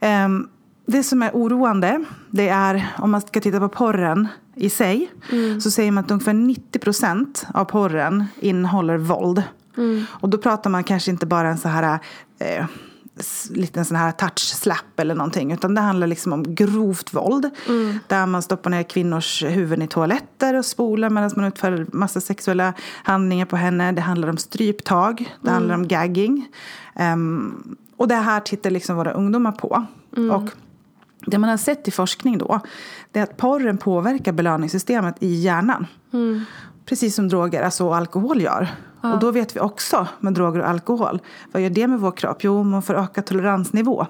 Ehm, 0.00 0.48
det 0.86 1.02
som 1.02 1.22
är 1.22 1.30
oroande, 1.30 2.04
det 2.30 2.48
är 2.48 2.86
om 2.98 3.10
man 3.10 3.20
ska 3.20 3.40
titta 3.40 3.60
på 3.60 3.68
porren 3.68 4.28
i 4.54 4.70
sig. 4.70 5.10
Så 5.62 5.70
säger 5.70 5.92
man 5.92 6.04
att 6.04 6.10
ungefär 6.10 6.32
90 6.32 6.78
procent 6.78 7.46
av 7.54 7.64
porren 7.64 8.24
innehåller 8.40 8.96
våld. 8.96 9.42
Och 10.06 10.28
då 10.28 10.38
pratar 10.38 10.70
man 10.70 10.84
kanske 10.84 11.10
inte 11.10 11.26
bara 11.26 11.48
en 11.48 11.58
så 11.58 11.68
här 11.68 11.98
eh, 12.38 12.66
liten 13.50 13.84
sån 13.84 13.96
här 13.96 14.12
touch-slap 14.12 15.00
eller 15.00 15.14
någonting. 15.14 15.52
Utan 15.52 15.74
det 15.74 15.80
handlar 15.80 16.06
liksom 16.06 16.32
om 16.32 16.54
grovt 16.54 17.14
våld. 17.14 17.50
Där 18.08 18.26
man 18.26 18.42
stoppar 18.42 18.70
ner 18.70 18.82
kvinnors 18.82 19.42
huvuden 19.42 19.82
i 19.82 19.88
toaletter 19.88 20.54
och 20.54 20.64
spolar 20.64 21.10
medan 21.10 21.30
man 21.36 21.44
utför 21.44 21.86
massa 21.92 22.20
sexuella 22.20 22.72
handlingar 23.04 23.46
på 23.46 23.56
henne. 23.56 23.92
Det 23.92 24.00
handlar 24.00 24.28
om 24.28 24.36
stryptag. 24.36 25.36
Det 25.42 25.50
handlar 25.50 25.74
om 25.74 25.88
gagging. 25.88 26.48
Ehm, 26.94 27.76
och 27.96 28.08
det 28.08 28.14
här 28.14 28.40
tittar 28.40 28.70
liksom 28.70 28.96
våra 28.96 29.12
ungdomar 29.12 29.52
på. 29.52 29.86
Och 30.30 30.50
det 31.26 31.38
man 31.38 31.50
har 31.50 31.56
sett 31.56 31.88
i 31.88 31.90
forskning 31.90 32.38
då, 32.38 32.60
det 33.12 33.18
är 33.18 33.22
att 33.22 33.36
porren 33.36 33.78
påverkar 33.78 34.32
belöningssystemet 34.32 35.16
i 35.20 35.34
hjärnan. 35.34 35.86
Precis 36.86 37.14
som 37.14 37.28
droger, 37.28 37.62
alltså 37.62 37.90
alkohol 37.92 38.42
gör. 38.42 38.68
Och 39.12 39.18
då 39.18 39.30
vet 39.30 39.56
vi 39.56 39.60
också 39.60 40.06
med 40.20 40.32
droger 40.34 40.60
och 40.60 40.68
alkohol, 40.68 41.20
vad 41.52 41.62
gör 41.62 41.70
det 41.70 41.86
med 41.86 42.00
vår 42.00 42.10
kropp? 42.10 42.44
Jo, 42.44 42.62
man 42.62 42.82
får 42.82 42.94
ökad 42.94 43.26
toleransnivå. 43.26 44.06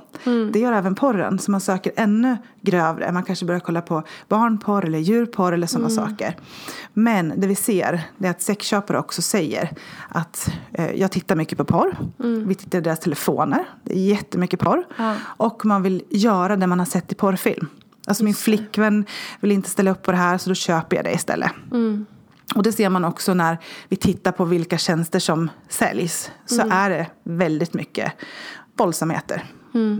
Det 0.52 0.58
gör 0.58 0.72
även 0.72 0.94
porren, 0.94 1.38
så 1.38 1.50
man 1.50 1.60
söker 1.60 1.92
ännu 1.96 2.36
grövre. 2.60 3.12
Man 3.12 3.22
kanske 3.22 3.44
börjar 3.46 3.60
kolla 3.60 3.80
på 3.82 4.02
barnporr 4.28 4.84
eller 4.84 4.98
djurporr 4.98 5.52
eller 5.52 5.66
sådana 5.66 5.88
saker. 5.90 6.36
Men 6.92 7.32
det 7.36 7.46
vi 7.46 7.54
ser, 7.54 8.00
det 8.18 8.26
är 8.26 8.30
att 8.30 8.42
sexköpare 8.42 8.98
också 8.98 9.22
säger 9.22 9.70
att 10.08 10.50
eh, 10.72 10.90
jag 10.90 11.10
tittar 11.10 11.36
mycket 11.36 11.58
på 11.58 11.64
porr. 11.64 11.96
Vi 12.46 12.54
tittar 12.54 12.78
i 12.78 12.80
deras 12.80 13.00
telefoner, 13.00 13.64
det 13.82 13.94
är 13.94 13.98
jättemycket 14.02 14.60
porr. 14.60 14.84
Ja. 14.98 15.14
Och 15.22 15.66
man 15.66 15.82
vill 15.82 16.02
göra 16.10 16.56
det 16.56 16.66
man 16.66 16.78
har 16.78 16.86
sett 16.86 17.12
i 17.12 17.14
porrfilm. 17.14 17.66
Alltså 18.06 18.24
min 18.24 18.34
flickvän 18.34 19.04
vill 19.40 19.52
inte 19.52 19.70
ställa 19.70 19.90
upp 19.90 20.02
på 20.02 20.10
det 20.10 20.16
här 20.16 20.38
så 20.38 20.50
då 20.50 20.54
köper 20.54 20.96
jag 20.96 21.04
det 21.04 21.12
istället. 21.12 21.50
Och 22.54 22.62
det 22.62 22.72
ser 22.72 22.88
man 22.88 23.04
också 23.04 23.34
när 23.34 23.58
vi 23.88 23.96
tittar 23.96 24.32
på 24.32 24.44
vilka 24.44 24.78
tjänster 24.78 25.18
som 25.18 25.50
säljs. 25.68 26.30
Så 26.46 26.62
är 26.70 26.90
det 26.90 27.06
väldigt 27.22 27.74
mycket 27.74 28.12
våldsamheter 28.76 29.44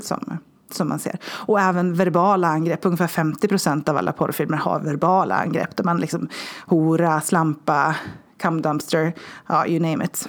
som, 0.03 0.39
som 0.71 0.89
man 0.89 0.99
ser. 0.99 1.19
Och 1.27 1.61
även 1.61 1.95
verbala 1.95 2.49
angrepp. 2.49 2.87
Ungefär 2.87 3.07
50 3.07 3.49
procent 3.49 3.89
av 3.89 3.97
alla 3.97 4.13
porrfilmer 4.13 4.57
har 4.57 4.81
verbala 4.81 5.35
angrepp. 5.35 5.77
Där 5.77 5.85
man 5.85 5.99
liksom 6.01 6.29
hora, 6.67 7.21
slampa, 7.21 7.95
cum 8.39 8.63
dumpster, 8.63 9.13
ja 9.47 9.67
you 9.67 9.81
name 9.81 10.05
it. 10.05 10.27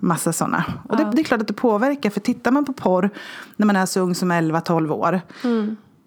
Massa 0.00 0.32
sådana. 0.32 0.64
Och 0.88 0.96
det, 0.96 1.10
det 1.14 1.20
är 1.22 1.24
klart 1.24 1.40
att 1.40 1.48
det 1.48 1.54
påverkar. 1.54 2.10
För 2.10 2.20
tittar 2.20 2.50
man 2.50 2.64
på 2.64 2.72
porr 2.72 3.10
när 3.56 3.66
man 3.66 3.76
är 3.76 3.86
så 3.86 4.00
ung 4.00 4.14
som 4.14 4.32
11-12 4.32 4.90
år. 4.90 5.20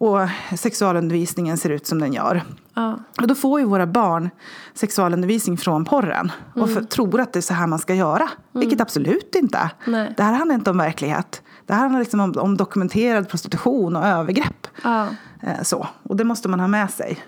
Och 0.05 0.29
sexualundervisningen 0.59 1.57
ser 1.57 1.69
ut 1.69 1.87
som 1.87 1.99
den 1.99 2.13
gör. 2.13 2.43
Ja. 2.73 2.99
Och 3.21 3.27
då 3.27 3.35
får 3.35 3.59
ju 3.59 3.65
våra 3.65 3.87
barn 3.87 4.29
sexualundervisning 4.73 5.57
från 5.57 5.85
porren 5.85 6.31
och 6.55 6.69
för, 6.69 6.81
tror 6.81 7.21
att 7.21 7.33
det 7.33 7.39
är 7.39 7.41
så 7.41 7.53
här 7.53 7.67
man 7.67 7.79
ska 7.79 7.93
göra. 7.93 8.29
Vilket 8.51 8.81
absolut 8.81 9.35
inte. 9.35 9.71
Nej. 9.85 10.13
Det 10.17 10.23
här 10.23 10.33
handlar 10.33 10.55
inte 10.55 10.69
om 10.69 10.77
verklighet. 10.77 11.41
Det 11.65 11.73
här 11.73 11.81
handlar 11.81 11.99
liksom 11.99 12.19
om, 12.19 12.33
om 12.37 12.57
dokumenterad 12.57 13.29
prostitution 13.29 13.95
och 13.95 14.05
övergrepp. 14.05 14.67
Ja. 14.83 15.07
Eh, 15.41 15.61
så. 15.63 15.87
Och 16.03 16.15
det 16.15 16.23
måste 16.23 16.49
man 16.49 16.59
ha 16.59 16.67
med 16.67 16.91
sig. 16.91 17.19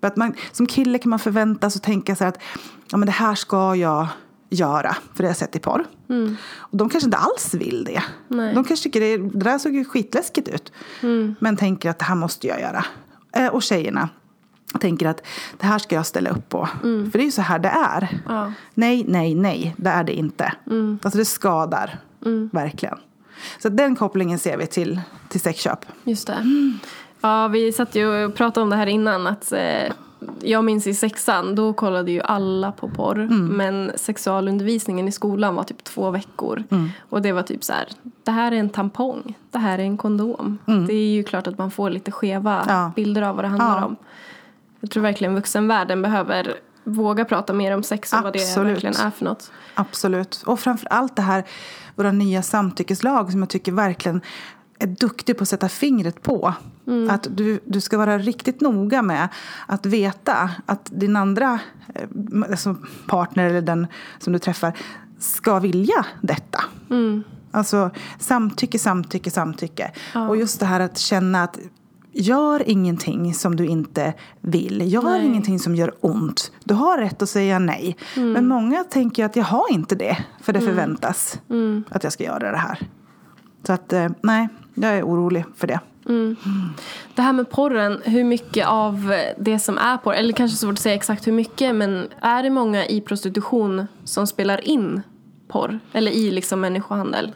För 0.00 0.06
att 0.06 0.16
man, 0.16 0.34
som 0.52 0.66
kille 0.66 0.98
kan 0.98 1.10
man 1.10 1.18
förväntas 1.18 1.76
och 1.76 1.82
tänka 1.82 2.16
sig 2.16 2.26
att 2.26 2.38
ja, 2.90 2.96
men 2.96 3.06
det 3.06 3.12
här 3.12 3.34
ska 3.34 3.76
jag 3.76 4.06
göra, 4.50 4.96
för 5.14 5.16
det 5.16 5.22
har 5.22 5.30
jag 5.30 5.36
sett 5.36 5.56
i 5.56 5.58
porr. 5.58 5.84
Och 6.56 6.76
de 6.76 6.88
kanske 6.88 7.06
inte 7.06 7.16
alls 7.16 7.54
vill 7.54 7.84
det. 7.84 8.02
Nej. 8.28 8.54
De 8.54 8.64
kanske 8.64 8.84
tycker 8.84 9.00
det, 9.00 9.16
det 9.16 9.44
där 9.44 9.58
såg 9.58 9.74
ju 9.74 9.84
skitläskigt 9.84 10.48
ut. 10.48 10.72
Men 11.38 11.56
tänker 11.56 11.90
att 11.90 11.98
det 11.98 12.04
här 12.04 12.14
måste 12.14 12.46
jag 12.46 12.60
göra. 12.60 12.84
Eh, 13.32 13.46
och 13.46 13.62
tjejerna 13.62 14.08
tänker 14.80 15.06
att 15.06 15.22
det 15.58 15.66
här 15.66 15.78
ska 15.78 15.94
jag 15.94 16.06
ställa 16.06 16.30
upp 16.30 16.48
på. 16.48 16.68
För 16.82 17.12
det 17.12 17.18
är 17.18 17.24
ju 17.24 17.30
så 17.30 17.42
här 17.42 17.58
det 17.58 17.68
är. 17.68 18.20
Ja. 18.28 18.52
Nej, 18.74 19.04
nej, 19.08 19.34
nej, 19.34 19.74
det 19.78 19.90
är 19.90 20.04
det 20.04 20.12
inte. 20.12 20.52
Alltså 21.02 21.18
det 21.18 21.24
skadar, 21.24 21.98
verkligen. 22.52 22.98
Så 23.62 23.68
den 23.68 23.96
kopplingen 23.96 24.38
ser 24.38 24.56
vi 24.56 24.66
till, 24.66 25.00
till 25.28 25.40
sexköp. 25.40 25.86
Just 26.04 26.26
det. 26.26 26.44
Ja, 27.20 27.48
vi 27.48 27.72
satt 27.72 27.94
ju 27.94 28.24
och 28.24 28.34
pratade 28.34 28.62
om 28.62 28.70
det 28.70 28.76
här 28.76 28.86
innan. 28.86 29.26
Att, 29.26 29.52
eh, 29.52 29.92
jag 30.40 30.64
minns 30.64 30.86
i 30.86 30.94
sexan, 30.94 31.54
då 31.54 31.72
kollade 31.72 32.10
ju 32.12 32.20
alla 32.22 32.72
på 32.72 32.88
porr. 32.88 33.16
Men 33.30 33.92
sexualundervisningen 33.96 35.08
i 35.08 35.12
skolan 35.12 35.54
var 35.54 35.64
typ 35.64 35.84
två 35.84 36.10
veckor. 36.10 36.64
Och 37.08 37.22
det 37.22 37.32
var 37.32 37.42
typ 37.42 37.64
så 37.64 37.72
här, 37.72 37.88
det 38.24 38.30
här 38.30 38.52
är 38.52 38.56
en 38.56 38.68
tampong. 38.70 39.34
Det 39.50 39.58
här 39.58 39.78
är 39.78 39.82
en 39.82 39.96
kondom. 39.96 40.58
Det 40.86 40.94
är 40.94 41.08
ju 41.14 41.22
klart 41.22 41.46
att 41.46 41.58
man 41.58 41.70
får 41.70 41.90
lite 41.90 42.10
skeva 42.12 42.64
Ja. 42.68 42.92
bilder 42.96 43.22
av 43.22 43.36
vad 43.36 43.44
det 43.44 43.48
handlar 43.48 43.78
Ja. 43.80 43.84
om. 43.84 43.96
Jag 44.80 44.90
tror 44.90 45.02
verkligen 45.02 45.34
vuxenvärlden 45.34 46.02
behöver 46.02 46.54
våga 46.84 47.24
prata 47.24 47.52
mer 47.52 47.74
om 47.74 47.82
sex 47.82 48.12
och 48.12 48.22
vad 48.22 48.32
det 48.32 48.38
Absolut. 48.38 48.72
verkligen 48.72 48.96
är 49.06 49.10
för 49.10 49.24
något. 49.24 49.50
Absolut. 49.74 50.42
Och 50.46 50.60
framför 50.60 50.88
allt 50.92 51.16
det 51.16 51.22
här, 51.22 51.44
våra 51.94 52.12
nya 52.12 52.42
samtyckeslag 52.42 53.30
som 53.32 53.40
jag 53.40 53.48
tycker 53.48 53.72
verkligen 53.72 54.20
är 54.78 54.86
duktig 54.86 55.38
på 55.38 55.42
att 55.42 55.48
sätta 55.48 55.68
fingret 55.68 56.22
på. 56.22 56.54
Att 57.10 57.28
du, 57.30 57.60
du 57.64 57.80
ska 57.80 57.98
vara 57.98 58.18
riktigt 58.18 58.60
noga 58.60 59.02
med 59.02 59.28
att 59.66 59.86
veta 59.86 60.50
att 60.66 60.90
din 60.92 61.16
andra 61.16 61.60
eh, 61.94 62.08
alltså 62.50 62.76
partner 63.06 63.46
eller 63.46 63.62
den 63.62 63.86
som 64.18 64.32
du 64.32 64.38
träffar 64.38 64.72
ska 65.18 65.58
vilja 65.58 66.06
detta. 66.22 66.64
Alltså 67.50 67.90
samtycke, 68.18 68.78
samtycke, 68.78 69.30
samtycke. 69.30 69.92
Och 70.28 70.36
just 70.36 70.60
det 70.60 70.66
här 70.66 70.80
att 70.80 70.98
känna 70.98 71.42
att 71.42 71.58
Gör 72.18 72.68
ingenting 72.68 73.34
som 73.34 73.56
du 73.56 73.66
inte 73.66 74.14
vill. 74.40 74.92
Gör 74.92 75.02
Nej. 75.02 75.26
ingenting 75.26 75.58
som 75.58 75.76
gör 75.76 75.94
ont. 76.00 76.52
Du 76.64 76.74
har 76.74 76.98
rätt 76.98 77.22
att 77.22 77.28
säga 77.28 77.58
nej. 77.58 77.96
Men 78.32 78.48
många 78.48 78.84
tänker 78.84 79.24
att 79.24 79.36
jag 79.36 79.44
har 79.44 79.72
inte 79.72 79.94
det. 79.94 80.24
För 80.40 80.52
det 80.52 80.60
förväntas 80.60 81.40
att 81.88 82.04
jag 82.04 82.12
ska 82.12 82.24
göra 82.24 82.50
det 82.50 82.56
här. 82.56 82.78
Så 83.66 83.72
att 83.72 83.92
eh, 83.92 84.08
nej, 84.22 84.48
jag 84.84 84.98
är 84.98 85.06
orolig 85.06 85.44
för 85.56 85.66
det. 85.66 85.80
Mm. 86.08 86.36
Det 87.14 87.22
här 87.22 87.32
med 87.32 87.50
porren, 87.50 88.02
hur 88.04 88.24
mycket 88.24 88.66
av 88.66 89.14
det 89.38 89.58
som 89.58 89.78
är 89.78 89.96
porr, 89.96 90.14
eller 90.14 90.32
kanske 90.32 90.56
svårt 90.56 90.72
att 90.72 90.78
säga 90.78 90.94
exakt 90.94 91.26
hur 91.26 91.32
mycket, 91.32 91.74
men 91.74 92.08
är 92.20 92.42
det 92.42 92.50
många 92.50 92.86
i 92.86 93.00
prostitution 93.00 93.86
som 94.04 94.26
spelar 94.26 94.68
in 94.68 95.02
porr? 95.48 95.78
Eller 95.92 96.12
i 96.12 96.30
liksom 96.30 96.60
människohandel? 96.60 97.32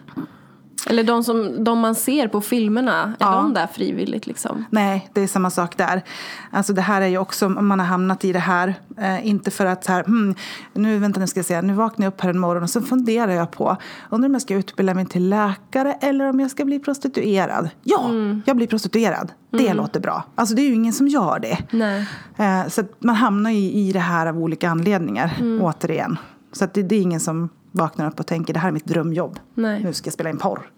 Eller 0.87 1.05
de, 1.05 1.25
som, 1.25 1.65
de 1.65 1.79
man 1.79 1.95
ser 1.95 2.29
på 2.29 2.41
filmerna, 2.41 3.03
är 3.03 3.27
Ja. 3.27 3.33
de 3.33 3.55
där 3.55 3.67
frivilligt 3.67 4.27
liksom? 4.27 4.65
Nej, 4.71 5.11
det 5.15 5.21
är 5.21 5.27
samma 5.27 5.51
sak 5.51 5.77
där. 5.77 6.03
Alltså 6.51 6.73
det 6.73 6.81
här 6.83 7.03
är 7.03 7.07
ju 7.07 7.19
också, 7.19 7.49
man 7.49 7.79
har 7.81 7.87
hamnat 7.87 8.25
i 8.25 8.33
det 8.33 8.39
här, 8.39 8.75
eh, 8.99 9.27
inte 9.27 9.51
för 9.51 9.67
att 9.67 9.85
så 9.85 9.93
här, 9.93 10.05
hmm, 10.05 10.35
nu, 10.73 10.99
vänta 10.99 11.21
nu 11.21 11.27
ska 11.27 11.39
jag 11.39 11.47
säga, 11.47 11.63
nu 11.63 11.73
vaknar 11.73 12.07
jag 12.07 12.13
upp 12.13 12.21
här 12.21 12.31
en 12.31 12.39
morgon 12.39 12.63
och 12.63 12.71
så 12.71 12.81
funderar 12.81 13.33
jag 13.33 13.51
på, 13.51 13.77
undrar 14.11 14.29
om 14.29 14.33
jag 14.33 14.43
ska 14.43 14.55
utbilda 14.55 14.95
mig 14.95 15.07
till 15.07 15.29
läkare 15.29 15.93
eller 16.01 16.25
om 16.29 16.41
jag 16.41 16.51
ska 16.51 16.65
bli 16.65 16.79
prostituerad. 16.79 17.71
Ja, 17.83 18.11
jag 18.47 18.57
blir 18.57 18.67
prostituerad. 18.67 19.33
Det 19.51 19.75
låter 19.75 20.01
bra. 20.01 20.25
Alltså 20.35 20.55
det 20.55 20.63
är 20.63 20.67
ju 20.67 20.75
ingen 20.75 20.93
som 20.93 21.09
gör 21.09 21.39
det. 21.39 21.59
Nej. 21.71 22.07
Eh, 22.37 22.69
så 22.69 22.83
man 22.99 23.15
hamnar 23.15 23.51
ju 23.51 23.59
i 23.71 23.93
det 23.93 23.99
här 24.01 24.27
av 24.27 24.39
olika 24.39 24.71
anledningar, 24.71 25.33
återigen. 25.61 26.19
Så 26.53 26.67
det, 26.75 26.83
det 26.83 26.95
är 26.97 27.01
ingen 27.01 27.21
som 27.21 27.49
vaknar 27.73 28.07
upp 28.07 28.21
och 28.21 28.27
tänker, 28.27 28.55
det 28.55 28.61
här 28.61 28.69
är 28.69 28.73
mitt 28.73 28.85
drömjobb. 28.85 29.39
Nej. 29.55 29.85
Nu 29.85 29.93
ska 29.93 30.07
jag 30.07 30.15
spela 30.15 30.31
in 30.31 30.39
porr. 30.39 30.71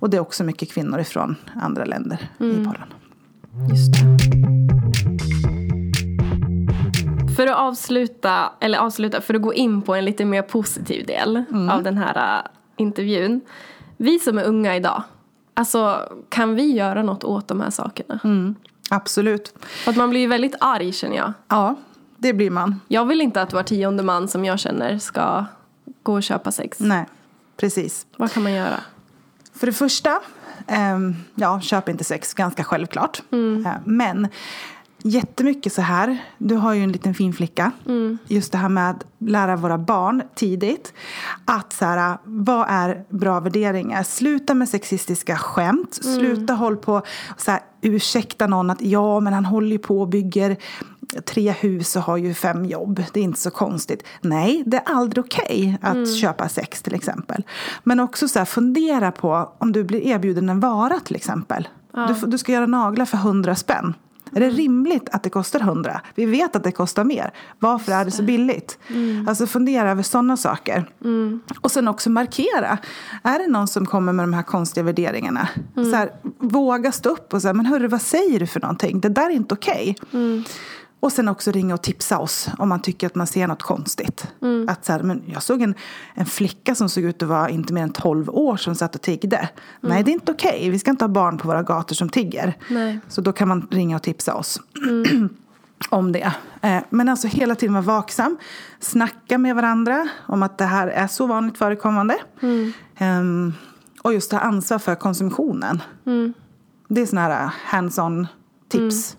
Och 0.00 0.10
det 0.10 0.16
är 0.16 0.20
också 0.20 0.44
mycket 0.44 0.72
kvinnor 0.72 1.00
ifrån 1.00 1.36
andra 1.62 1.84
länder 1.84 2.28
i 2.38 2.64
porren. 2.64 2.86
Just 3.70 3.92
det. 3.92 3.98
För 7.36 7.46
att 7.46 7.56
avsluta, 7.56 8.52
eller 8.60 8.78
avsluta, 8.78 9.20
för 9.20 9.34
att 9.34 9.42
gå 9.42 9.54
in 9.54 9.82
på 9.82 9.94
en 9.94 10.04
lite 10.04 10.24
mer 10.24 10.42
positiv 10.42 11.06
del 11.06 11.44
av 11.70 11.82
den 11.82 11.96
här 11.96 12.38
äh, 12.38 12.50
intervjun. 12.76 13.40
Vi 13.96 14.18
som 14.18 14.38
är 14.38 14.44
unga 14.44 14.76
idag, 14.76 15.02
alltså 15.54 16.08
kan 16.28 16.54
vi 16.54 16.72
göra 16.72 17.02
något 17.02 17.24
åt 17.24 17.48
de 17.48 17.60
här 17.60 17.70
sakerna? 17.70 18.20
Absolut. 18.90 19.54
För 19.60 19.90
att 19.90 19.96
man 19.96 20.10
blir 20.10 20.20
ju 20.20 20.26
väldigt 20.26 20.54
arg 20.60 20.92
känner 20.92 21.16
jag. 21.16 21.32
Ja, 21.48 21.76
det 22.16 22.32
blir 22.32 22.50
man. 22.50 22.80
Jag 22.88 23.04
vill 23.04 23.20
inte 23.20 23.42
att 23.42 23.52
var 23.52 23.62
tionde 23.62 24.02
man 24.02 24.28
som 24.28 24.44
jag 24.44 24.58
känner 24.60 24.98
ska 24.98 25.44
gå 26.02 26.12
och 26.12 26.22
köpa 26.22 26.52
sex. 26.52 26.80
Nej, 26.80 27.06
precis. 27.56 28.06
Vad 28.16 28.32
kan 28.32 28.42
man 28.42 28.52
göra? 28.52 28.80
För 29.52 29.66
det 29.66 29.72
första, 29.72 30.20
ehm, 30.66 31.16
ja, 31.34 31.60
köp 31.60 31.88
inte 31.88 32.04
sex, 32.04 32.34
ganska 32.34 32.64
självklart. 32.64 33.22
Eh, 33.32 33.72
men 33.84 34.28
jättemycket 35.02 35.72
så 35.72 35.82
här, 35.82 36.18
du 36.38 36.54
har 36.54 36.74
ju 36.74 36.82
en 36.82 36.92
liten 36.92 37.14
fin 37.14 37.32
flicka. 37.32 37.72
Just 38.26 38.52
det 38.52 38.58
här 38.58 38.68
med 38.68 38.90
att 38.90 39.06
lära 39.18 39.56
våra 39.56 39.78
barn 39.78 40.22
tidigt 40.34 40.92
att 41.44 41.72
så 41.72 41.84
här, 41.84 42.18
vad 42.24 42.66
är 42.68 43.04
bra 43.08 43.40
värderingar? 43.40 44.02
Sluta 44.02 44.54
med 44.54 44.68
sexistiska 44.68 45.36
skämt. 45.36 45.94
Sluta 45.94 46.54
håll 46.54 46.76
på 46.76 47.02
så 47.36 47.50
här, 47.50 47.60
ursäkta 47.80 48.46
någon 48.46 48.70
att 48.70 48.82
ja, 48.82 49.20
men 49.20 49.32
han 49.32 49.44
håller 49.44 49.70
ju 49.70 49.78
på 49.78 50.00
och 50.00 50.08
bygger 50.08 50.56
tre 51.26 51.50
hus 51.50 51.96
och 51.96 52.02
har 52.02 52.16
ju 52.16 52.34
fem 52.34 52.64
jobb. 52.64 53.02
Det 53.12 53.20
är 53.20 53.24
inte 53.24 53.40
så 53.40 53.50
konstigt. 53.50 54.02
Nej, 54.20 54.62
det 54.66 54.76
är 54.76 54.82
aldrig 54.86 55.24
okej 55.24 55.78
att 55.82 56.14
köpa 56.14 56.48
sex 56.48 56.82
till 56.82 56.94
exempel. 56.94 57.44
Men 57.84 58.00
också 58.00 58.28
så 58.28 58.38
här, 58.38 58.46
fundera 58.46 59.12
på 59.12 59.52
om 59.58 59.72
du 59.72 59.84
blir 59.84 60.00
erbjuden 60.00 60.48
en 60.48 60.60
vara 60.60 61.00
till 61.00 61.16
exempel. 61.16 61.68
Du, 62.08 62.14
får- 62.14 62.26
du 62.26 62.38
ska 62.38 62.52
göra 62.52 62.66
naglar 62.66 63.04
för 63.04 63.16
hundra 63.18 63.54
spänn. 63.54 63.94
Är 64.34 64.40
det 64.40 64.50
rimligt 64.50 65.08
att 65.12 65.22
det 65.22 65.30
kostar 65.30 65.60
hundra? 65.60 66.00
Vi 66.14 66.24
vet 66.26 66.56
att 66.56 66.64
det 66.64 66.72
kostar 66.72 67.04
mer. 67.04 67.30
Varför 67.58 67.92
är 67.92 68.04
det 68.04 68.10
så 68.10 68.22
billigt? 68.22 68.78
Alltså 69.28 69.46
fundera 69.46 69.90
över 69.90 70.02
sådana 70.02 70.36
saker. 70.36 70.90
Och 71.60 71.70
sen 71.70 71.88
också 71.88 72.10
markera. 72.10 72.78
Är 73.22 73.38
det 73.38 73.46
någon 73.52 73.68
som 73.68 73.86
kommer 73.86 74.12
med 74.12 74.22
de 74.22 74.32
här 74.32 74.42
konstiga 74.42 74.84
värderingarna? 74.84 75.48
Så 75.74 75.96
här, 75.96 76.12
våga 76.38 76.92
stå 76.92 77.08
upp 77.10 77.34
och 77.34 77.42
säga, 77.42 77.54
men 77.54 77.66
hörru, 77.66 77.88
vad 77.88 78.02
säger 78.02 78.40
du 78.40 78.46
för 78.46 78.60
någonting? 78.60 79.00
Det 79.00 79.08
där 79.08 79.26
är 79.26 79.30
inte 79.30 79.54
okej. 79.54 79.96
Och 81.00 81.12
sen 81.12 81.28
också 81.28 81.50
ringa 81.50 81.74
och 81.74 81.82
tipsa 81.82 82.18
oss 82.18 82.48
om 82.58 82.68
man 82.68 82.82
tycker 82.82 83.06
att 83.06 83.14
man 83.14 83.26
ser 83.26 83.46
något 83.46 83.62
konstigt. 83.62 84.26
Att 84.68 84.84
så 84.84 84.92
här, 84.92 85.02
men 85.02 85.22
jag 85.26 85.42
såg 85.42 85.62
en, 85.62 85.74
en 86.14 86.26
flicka 86.26 86.74
som 86.74 86.88
såg 86.88 87.04
ut 87.04 87.22
att 87.22 87.28
vara 87.28 87.50
inte 87.50 87.72
mer 87.72 87.82
än 87.82 87.92
12 87.92 88.28
år 88.30 88.56
som 88.56 88.74
satt 88.74 88.94
och 88.94 89.00
tiggde. 89.02 89.48
Nej, 89.80 90.02
det 90.04 90.10
är 90.10 90.12
inte 90.12 90.32
okej. 90.32 90.70
Vi 90.70 90.78
ska 90.78 90.90
inte 90.90 91.04
ha 91.04 91.08
barn 91.08 91.38
på 91.38 91.48
våra 91.48 91.62
gator 91.62 91.94
som 91.94 92.08
tigger. 92.08 92.56
Nej. 92.68 93.00
Så 93.08 93.20
då 93.20 93.32
kan 93.32 93.48
man 93.48 93.66
ringa 93.70 93.96
och 93.96 94.02
tipsa 94.02 94.34
oss 94.34 94.60
om 95.90 96.12
det. 96.12 96.32
Eh, 96.62 96.78
Men 96.90 97.08
alltså 97.08 97.28
hela 97.28 97.54
tiden 97.54 97.72
vara 97.74 97.84
vaksam. 97.84 98.36
Snacka 98.80 99.38
med 99.38 99.54
varandra 99.56 100.08
om 100.26 100.42
att 100.42 100.58
det 100.58 100.64
här 100.64 100.88
är 100.88 101.06
så 101.06 101.26
vanligt 101.26 101.58
förekommande. 101.58 102.18
Ehm, 102.98 103.52
Och 104.02 104.12
just 104.14 104.30
ta 104.30 104.38
ansvar 104.38 104.78
för 104.78 104.94
konsumtionen. 104.94 105.82
Det 106.88 107.00
är 107.00 107.06
sådana 107.06 107.28
här 107.34 107.50
hands-on 107.66 108.26
tips. 108.68 109.16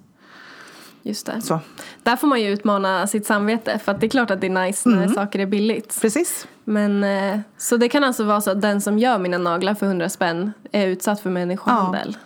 Just 1.04 1.26
det. 1.26 1.42
Så. 1.42 1.60
Där 2.04 2.16
får 2.16 2.28
man 2.28 2.42
ju 2.42 2.50
utmana 2.50 3.08
sitt 3.08 3.26
samvete 3.26 3.80
för 3.80 3.92
att 3.92 4.00
det 4.00 4.08
är 4.08 4.10
klart 4.10 4.32
att 4.32 4.42
det 4.42 4.48
är 4.48 4.66
nice 4.66 4.90
när 4.90 5.08
saker 5.08 5.40
är 5.40 5.46
billigt. 5.46 6.02
Precis. 6.02 6.48
Men, 6.64 7.04
eh, 7.04 7.40
så 7.58 7.78
det 7.78 7.90
kan 7.90 8.04
alltså 8.04 8.24
vara 8.24 8.42
så 8.42 8.52
att 8.52 8.62
den 8.62 8.82
som 8.82 9.00
gör 9.00 9.20
mina 9.20 9.38
naglar 9.38 9.74
för 9.74 9.86
100 9.86 10.10
spänn 10.10 10.52
är 10.72 10.88
utsatt 10.88 11.20
för 11.20 11.30
människohandel? 11.30 12.18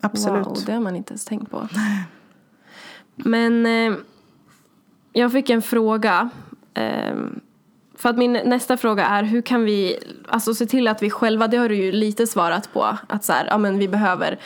Absolut. 0.00 0.46
Wow, 0.46 0.58
det 0.66 0.72
har 0.72 0.80
man 0.80 0.96
inte 0.96 1.12
ens 1.12 1.24
tänkt 1.24 1.50
på. 1.50 1.68
Men 3.14 3.66
eh, 3.66 3.98
jag 5.12 5.32
fick 5.32 5.50
en 5.50 5.62
fråga. 5.62 6.30
Eh, 6.74 7.14
för 7.94 8.08
att 8.08 8.18
min 8.18 8.32
nästa 8.32 8.76
fråga 8.76 9.06
är 9.06 9.22
hur 9.22 9.42
kan 9.42 9.64
vi 9.64 9.98
alltså, 10.30 10.54
se 10.54 10.66
till 10.66 10.88
att 10.88 11.02
vi 11.02 11.10
själva, 11.10 11.48
det 11.48 11.56
har 11.56 11.68
du 11.68 11.74
ju 11.74 11.92
lite 11.92 12.26
svarat 12.26 12.72
på, 12.72 12.96
att 13.06 13.24
så 13.24 13.32
här, 13.32 13.46
ja, 13.50 13.58
men 13.58 13.78
vi 13.78 13.88
behöver 13.88 14.38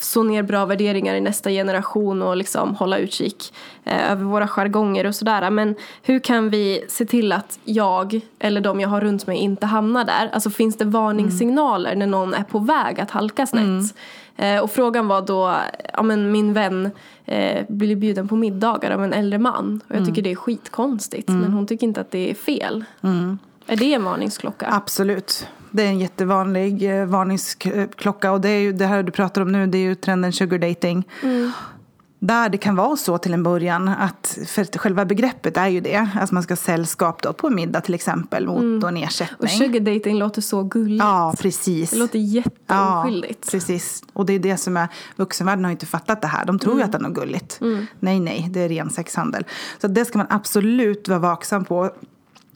så 0.00 0.22
ner 0.22 0.42
bra 0.42 0.66
värderingar 0.66 1.14
i 1.14 1.20
nästa 1.20 1.50
generation 1.50 2.22
och 2.22 2.36
liksom 2.36 2.74
hålla 2.74 2.98
utkik 2.98 3.54
eh, 3.84 4.12
över 4.12 4.24
våra 4.24 4.48
jargonger 4.48 5.06
och 5.06 5.14
sådär. 5.14 5.50
Men 5.50 5.74
hur 6.02 6.18
kan 6.20 6.50
vi 6.50 6.84
se 6.88 7.04
till 7.04 7.32
att 7.32 7.58
jag 7.64 8.20
eller 8.38 8.60
de 8.60 8.80
jag 8.80 8.88
har 8.88 9.00
runt 9.00 9.26
mig 9.26 9.38
inte 9.38 9.66
hamnar 9.66 10.04
där? 10.04 10.30
Alltså 10.32 10.50
finns 10.50 10.76
det 10.76 10.84
varningssignaler 10.84 11.94
när 11.96 12.06
någon 12.06 12.34
är 12.34 12.42
på 12.44 12.58
väg 12.58 13.00
att 13.00 13.10
halka 13.10 13.46
snett? 13.46 13.94
Eh, 14.36 14.58
och 14.58 14.70
frågan 14.70 15.08
var 15.08 15.22
då, 15.22 15.54
ja 15.92 16.02
men 16.02 16.32
min 16.32 16.52
vän 16.52 16.90
eh, 17.24 17.64
blir 17.68 17.96
bjuden 17.96 18.28
på 18.28 18.36
middagar 18.36 18.90
av 18.90 19.04
en 19.04 19.12
äldre 19.12 19.38
man. 19.38 19.80
Och 19.88 19.96
jag 19.96 20.06
tycker 20.06 20.22
det 20.22 20.30
är 20.30 20.36
skitkonstigt. 20.36 21.28
Men 21.28 21.52
hon 21.52 21.66
tycker 21.66 21.86
inte 21.86 22.00
att 22.00 22.10
det 22.10 22.30
är 22.30 22.34
fel. 22.34 22.84
Är 23.68 23.76
det 23.76 23.94
en 23.94 24.04
varningsklocka? 24.04 24.66
Absolut. 24.70 25.46
Det 25.70 25.82
är 25.82 25.88
en 25.88 25.98
jättevanlig 25.98 27.00
eh, 27.00 27.06
varningsklocka. 27.06 28.32
Och 28.32 28.40
det 28.40 28.48
är 28.48 28.60
ju 28.60 28.72
det 28.72 28.86
här 28.86 29.02
du 29.02 29.12
pratar 29.12 29.42
om 29.42 29.52
nu, 29.52 29.66
det 29.66 29.78
är 29.78 29.82
ju 29.82 29.94
trenden 29.94 30.32
sugar 30.32 30.58
dating. 30.58 31.08
Där 32.20 32.48
det 32.48 32.58
kan 32.58 32.76
vara 32.76 32.96
så 32.96 33.18
till 33.18 33.34
en 33.34 33.42
början 33.42 33.88
att 33.88 34.38
för 34.46 34.78
själva 34.78 35.04
begreppet 35.04 35.56
är 35.56 35.68
ju 35.68 35.80
det. 35.80 36.08
Att 36.14 36.30
man 36.30 36.42
ska 36.42 36.52
ha 36.52 36.56
sällskap 36.56 37.22
då 37.22 37.32
på 37.32 37.50
middag 37.50 37.80
till 37.80 37.94
exempel 37.94 38.46
mot 38.46 38.84
en 38.84 38.96
ersättning. 38.96 39.38
Och 39.40 39.50
sugar 39.50 39.80
dating 39.80 40.18
låter 40.18 40.42
så 40.42 40.62
gulligt. 40.62 41.04
Ja, 41.04 41.34
precis. 41.38 41.90
Det 41.90 41.98
låter 41.98 42.18
jätteoskyldigt. 42.18 43.40
Ja, 43.44 43.50
precis. 43.50 44.02
Och 44.12 44.26
det 44.26 44.32
är 44.32 44.38
det 44.38 44.56
som 44.56 44.76
är, 44.76 44.88
vuxenvärlden 45.16 45.64
har 45.64 45.72
inte 45.72 45.86
fattat 45.86 46.22
det 46.22 46.28
här. 46.28 46.44
De 46.44 46.58
tror 46.58 46.76
ju 46.78 46.82
att 46.82 46.92
det 46.92 46.98
är 46.98 47.02
något 47.02 47.14
gulligt. 47.14 47.60
Nej, 48.00 48.20
nej, 48.20 48.46
det 48.50 48.60
är 48.60 48.68
ren 48.68 48.90
sexhandel. 48.90 49.44
Så 49.80 49.88
det 49.88 50.04
ska 50.04 50.18
man 50.18 50.26
absolut 50.30 51.08
vara 51.08 51.18
vaksam 51.18 51.64
på. 51.64 51.90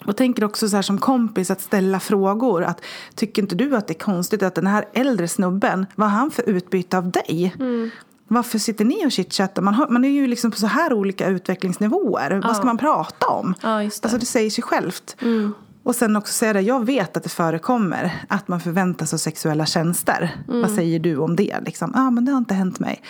Och 0.07 0.17
tänker 0.17 0.45
också 0.45 0.69
så 0.69 0.77
här 0.77 0.83
som 0.83 0.99
kompis 0.99 1.51
att 1.51 1.61
ställa 1.61 2.01
frågor. 2.01 2.65
Att, 2.65 2.81
tycker 3.15 3.43
inte 3.43 3.55
du 3.55 3.77
att 3.77 3.87
det 3.89 3.93
är 3.93 3.99
konstigt 3.99 4.43
att 4.43 4.55
den 4.55 4.67
här 4.67 4.85
äldre 4.95 5.29
snubben, 5.29 5.87
vad 5.95 6.11
har 6.11 6.19
han 6.19 6.31
för 6.31 6.49
utbyte 6.49 6.99
av 6.99 7.11
dig? 7.11 7.55
Varför 8.29 8.59
sitter 8.59 8.85
ni 8.85 9.07
och 9.07 9.13
chitchattar? 9.13 9.63
Man, 9.63 9.75
har- 9.75 9.89
man 9.89 10.05
är 10.05 10.09
ju 10.09 10.27
liksom 10.27 10.51
på 10.51 10.57
så 10.57 10.67
här 10.67 10.93
olika 10.93 11.27
utvecklingsnivåer. 11.29 12.41
Vad 12.45 12.57
ska 12.57 12.67
man 12.67 12.79
prata 12.79 13.27
om? 13.27 13.55
Ja, 13.63 13.69
det. 13.79 13.85
Alltså 14.03 14.19
det 14.19 14.27
säger 14.27 14.51
sig 14.51 14.65
självt. 14.65 15.17
Och 15.85 15.95
sen 15.95 16.17
också 16.17 16.33
säga 16.33 16.53
det, 16.53 16.61
jag 16.61 16.87
vet 16.87 17.17
att 17.17 17.23
det 17.23 17.29
förekommer 17.29 18.25
att 18.29 18.49
man 18.49 18.61
förväntas 18.61 19.15
av 19.15 19.19
sexuella 19.19 19.67
tjänster. 19.67 20.37
Vad 20.49 20.71
säger 20.71 20.99
du 20.99 21.17
om 21.17 21.37
det? 21.37 21.57
Liksom, 21.67 21.93
ah, 21.95 22.11
men 22.11 22.25
det 22.25 22.33
har 22.33 22.39
inte 22.39 22.55
hänt 22.55 22.79
mig. 22.81 23.03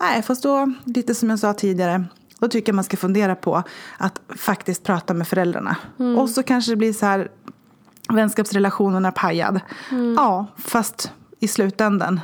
Nej, 0.00 0.22
fast 0.22 0.42
då, 0.42 0.72
lite 0.84 1.14
som 1.14 1.30
jag 1.30 1.38
sa 1.38 1.52
tidigare, 1.52 2.04
då 2.38 2.48
tycker 2.48 2.72
jag 2.72 2.74
man 2.74 2.84
ska 2.84 2.96
fundera 2.96 3.34
på 3.34 3.62
att 3.98 4.20
faktiskt 4.28 4.84
prata 4.84 5.14
med 5.14 5.28
föräldrarna. 5.28 5.76
Och 6.18 6.30
så 6.30 6.42
kanske 6.42 6.72
det 6.72 6.76
blir 6.76 6.92
så 6.92 7.06
här, 7.06 7.30
vänskapsrelationen 8.08 9.04
är 9.04 9.10
pajad. 9.10 9.60
Ja, 10.16 10.46
fast 10.58 11.12
i 11.40 11.48
slutändan, 11.48 12.20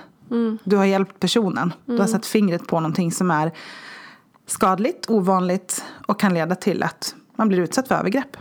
du 0.64 0.76
har 0.76 0.84
hjälpt 0.84 1.20
personen. 1.20 1.72
Du 1.84 1.98
har 1.98 2.06
satt 2.06 2.26
fingret 2.26 2.66
på 2.66 2.80
någonting 2.80 3.12
som 3.12 3.30
är 3.30 3.52
skadligt, 4.46 5.10
ovanligt 5.10 5.84
och 6.06 6.20
kan 6.20 6.34
leda 6.34 6.54
till 6.54 6.82
att 6.82 7.14
man 7.36 7.48
blir 7.48 7.58
utsatt 7.58 7.88
för 7.88 7.94
övergrepp. 7.94 8.36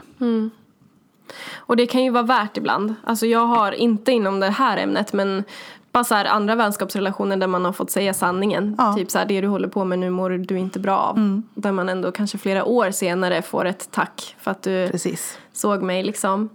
Och 1.54 1.76
det 1.78 1.88
kan 1.88 2.04
ju 2.04 2.10
vara 2.10 2.24
värt 2.24 2.58
ibland. 2.58 2.96
Alltså 3.04 3.26
jag 3.26 3.46
har 3.46 3.72
inte 3.72 4.12
inom 4.12 4.40
det 4.40 4.50
här 4.50 4.78
ämnet 4.78 5.14
men 5.14 5.44
bara 5.92 6.04
så 6.04 6.16
här 6.16 6.26
andra 6.26 6.56
vänskapsrelationer 6.56 7.38
där 7.38 7.48
man 7.48 7.66
har 7.66 7.74
fått 7.74 7.92
säga 7.92 8.14
sanningen. 8.14 8.76
Ja. 8.78 8.94
Typ 8.94 9.12
så 9.12 9.18
här, 9.18 9.26
det 9.26 9.42
du 9.42 9.48
håller 9.48 9.68
på 9.68 9.86
med 9.86 10.00
nu 10.00 10.10
mår 10.10 10.30
du 10.30 10.58
inte 10.58 10.80
bra 10.80 10.98
av. 10.98 11.42
Där 11.56 11.72
man 11.72 11.90
ändå 11.90 12.12
kanske 12.12 12.38
flera 12.38 12.66
år 12.66 12.92
senare 12.92 13.42
får 13.42 13.66
ett 13.66 13.92
tack 13.92 14.36
för 14.40 14.52
att 14.52 14.64
du 14.64 14.88
Precis. 14.92 15.38
såg 15.54 15.82
mig 15.82 16.04
liksom. 16.04 16.50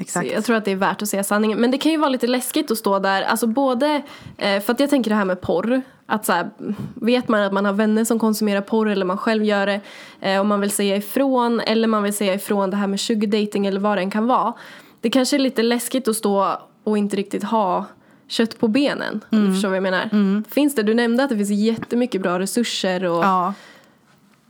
Exakt. 0.00 0.28
Så 0.28 0.34
jag 0.34 0.44
tror 0.44 0.56
att 0.56 0.64
det 0.64 0.70
är 0.70 0.76
värt 0.76 1.02
att 1.02 1.08
säga 1.08 1.24
sanningen. 1.24 1.58
Men 1.60 1.70
det 1.70 1.78
kan 1.78 1.92
ju 1.92 1.98
vara 1.98 2.08
lite 2.10 2.26
läskigt 2.26 2.70
att 2.70 2.78
stå 2.78 2.98
där. 2.98 3.22
Alltså 3.22 3.46
både, 3.46 4.02
eh, 4.36 4.60
för 4.60 4.72
att 4.72 4.80
jag 4.80 4.90
tänker 4.90 5.10
det 5.10 5.16
här 5.16 5.24
med 5.24 5.40
porr. 5.40 5.82
Att 6.06 6.26
så 6.26 6.32
här, 6.32 6.50
vet 6.94 7.28
man 7.28 7.40
att 7.40 7.52
man 7.52 7.64
har 7.64 7.72
vänner 7.72 8.04
som 8.04 8.18
konsumerar 8.18 8.60
porr 8.60 8.88
eller 8.88 9.06
man 9.06 9.18
själv 9.18 9.44
gör 9.44 9.66
det. 9.66 9.80
Eh, 10.20 10.40
och 10.40 10.46
man 10.46 10.60
vill 10.60 10.70
säga 10.70 10.96
ifrån 10.96 11.60
eller 11.60 11.88
man 11.88 12.02
vill 12.02 12.16
säga 12.16 12.34
ifrån 12.34 12.70
det 12.70 12.76
här 12.76 12.86
med 12.86 13.00
sugar 13.00 13.40
dating 13.40 13.66
eller 13.66 13.80
vad 13.80 13.98
det 13.98 14.02
än 14.02 14.10
kan 14.10 14.26
vara. 14.26 14.52
Det 15.00 15.10
kanske 15.10 15.36
är 15.36 15.38
lite 15.38 15.62
läskigt 15.62 16.08
att 16.08 16.16
stå 16.16 16.58
och 16.84 16.98
inte 16.98 17.16
riktigt 17.16 17.44
ha 17.44 17.84
kött 18.30 18.58
på 18.60 18.68
benen. 18.68 19.20
Om 19.30 19.44
du 19.46 19.52
förstår 19.52 19.68
vad 19.68 19.76
jag 19.76 19.82
menar. 19.82 20.42
Finns 20.50 20.74
det, 20.74 20.82
du 20.82 20.94
nämnde 20.94 21.22
att 21.24 21.28
det 21.30 21.36
finns 21.36 21.50
jättemycket 21.50 22.22
bra 22.22 22.38
resurser 22.38 23.04
och 23.04 23.24
Ja, 23.24 23.54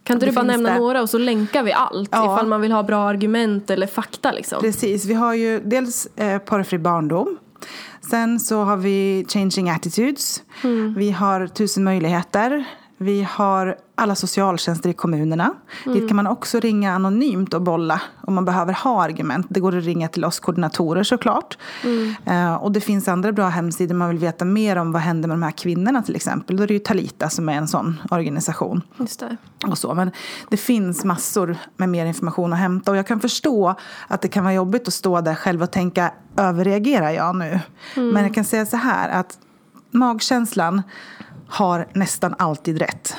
kan 0.05 0.17
inte 0.17 0.27
du 0.27 0.33
bara 0.33 0.45
nämna 0.45 0.69
det. 0.73 0.79
några 0.79 1.03
och 1.03 1.11
så 1.11 1.19
länkar 1.19 1.63
vi 1.63 1.73
allt 1.73 2.09
Ja. 2.13 2.35
ifall 2.35 2.47
man 2.47 2.61
vill 2.61 2.73
ha 2.73 2.83
bra 2.83 3.09
argument 3.09 3.71
eller 3.71 3.87
fakta 3.87 4.33
liksom. 4.33 4.61
precis. 4.61 5.05
Vi 5.07 5.15
har 5.15 5.35
ju 5.35 5.61
dels 5.65 6.07
eh, 6.17 6.39
porrfri 6.39 6.79
barndom. 6.79 7.39
Sen 8.11 8.41
så 8.41 8.63
har 8.63 8.77
vi 8.77 9.25
changing 9.29 9.71
attitudes. 9.71 10.43
Vi 10.97 11.11
har 11.11 11.47
tusen 11.47 11.85
möjligheter. 11.85 12.65
Vi 12.97 13.23
har 13.31 13.77
alla 14.01 14.15
socialtjänster 14.15 14.91
i 14.91 14.93
kommunerna. 14.93 15.55
Dit 15.85 16.09
kan 16.09 16.17
man 16.17 16.27
också 16.27 16.61
ringa 16.61 16.95
anonymt 16.95 17.55
och 17.55 17.63
bolla 17.63 18.01
om 18.23 18.35
man 18.35 18.45
behöver 18.45 18.73
ha 18.73 19.03
argument. 19.03 19.47
Det 19.51 19.61
går 19.61 19.77
att 19.77 19.85
ringa 19.85 20.09
till 20.09 20.25
oss 20.25 20.41
koordinatorer 20.41 21.03
såklart. 21.03 21.59
Eh, 22.25 22.55
och 22.55 22.73
det 22.73 22.81
finns 22.81 23.09
andra 23.09 23.33
bra 23.33 23.49
hemsidor 23.49 23.95
man 23.95 24.09
vill 24.09 24.19
veta 24.19 24.45
mer 24.45 24.77
om 24.77 24.93
vad 24.93 25.03
händer 25.03 25.29
med 25.29 25.35
de 25.37 25.43
här 25.43 25.51
kvinnorna 25.51 26.03
till 26.03 26.17
exempel. 26.17 26.57
Då 26.57 26.63
är 26.63 26.67
det 26.67 26.75
ju 26.75 26.81
Talita 26.81 27.31
som 27.31 27.49
är 27.49 27.53
en 27.53 27.69
sån 27.69 28.01
organisation 28.11 28.83
Just 28.97 29.21
det. 29.21 29.37
och 29.67 29.79
så. 29.79 29.95
Men 29.95 30.11
det 30.49 30.57
finns 30.57 31.05
massor 31.05 31.57
med 31.77 31.89
mer 31.89 32.07
information 32.07 32.53
att 32.53 32.59
hämta. 32.59 32.91
Och 32.91 32.97
jag 32.97 33.07
kan 33.07 33.21
förstå 33.21 33.75
att 34.09 34.23
det 34.23 34.29
kan 34.29 34.45
vara 34.45 34.55
jobbigt 34.55 34.89
att 34.89 34.95
stå 34.95 35.21
där 35.21 35.35
själv 35.35 35.63
och 35.63 35.71
tänka, 35.71 36.13
överreagerar 36.37 37.11
jag 37.11 37.37
nu? 37.37 37.61
Men 37.95 38.23
jag 38.23 38.35
kan 38.35 38.45
säga 38.45 38.67
så 38.67 38.77
här 38.77 39.09
att 39.09 39.39
magkänslan 39.91 40.83
har 41.49 41.87
nästan 41.93 42.35
alltid 42.39 42.79
rätt. 42.79 43.17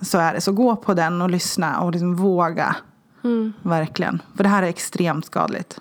Så 0.00 0.18
är 0.18 0.34
det. 0.34 0.40
Så 0.40 0.52
gå 0.52 0.76
på 0.76 0.94
den 0.94 1.22
och 1.22 1.30
lyssna 1.30 1.80
och 1.80 1.92
liksom 1.92 2.16
våga. 2.16 2.76
Verkligen. 3.62 4.22
För 4.36 4.42
det 4.42 4.48
här 4.48 4.62
är 4.62 4.66
extremt 4.66 5.24
skadligt. 5.24 5.80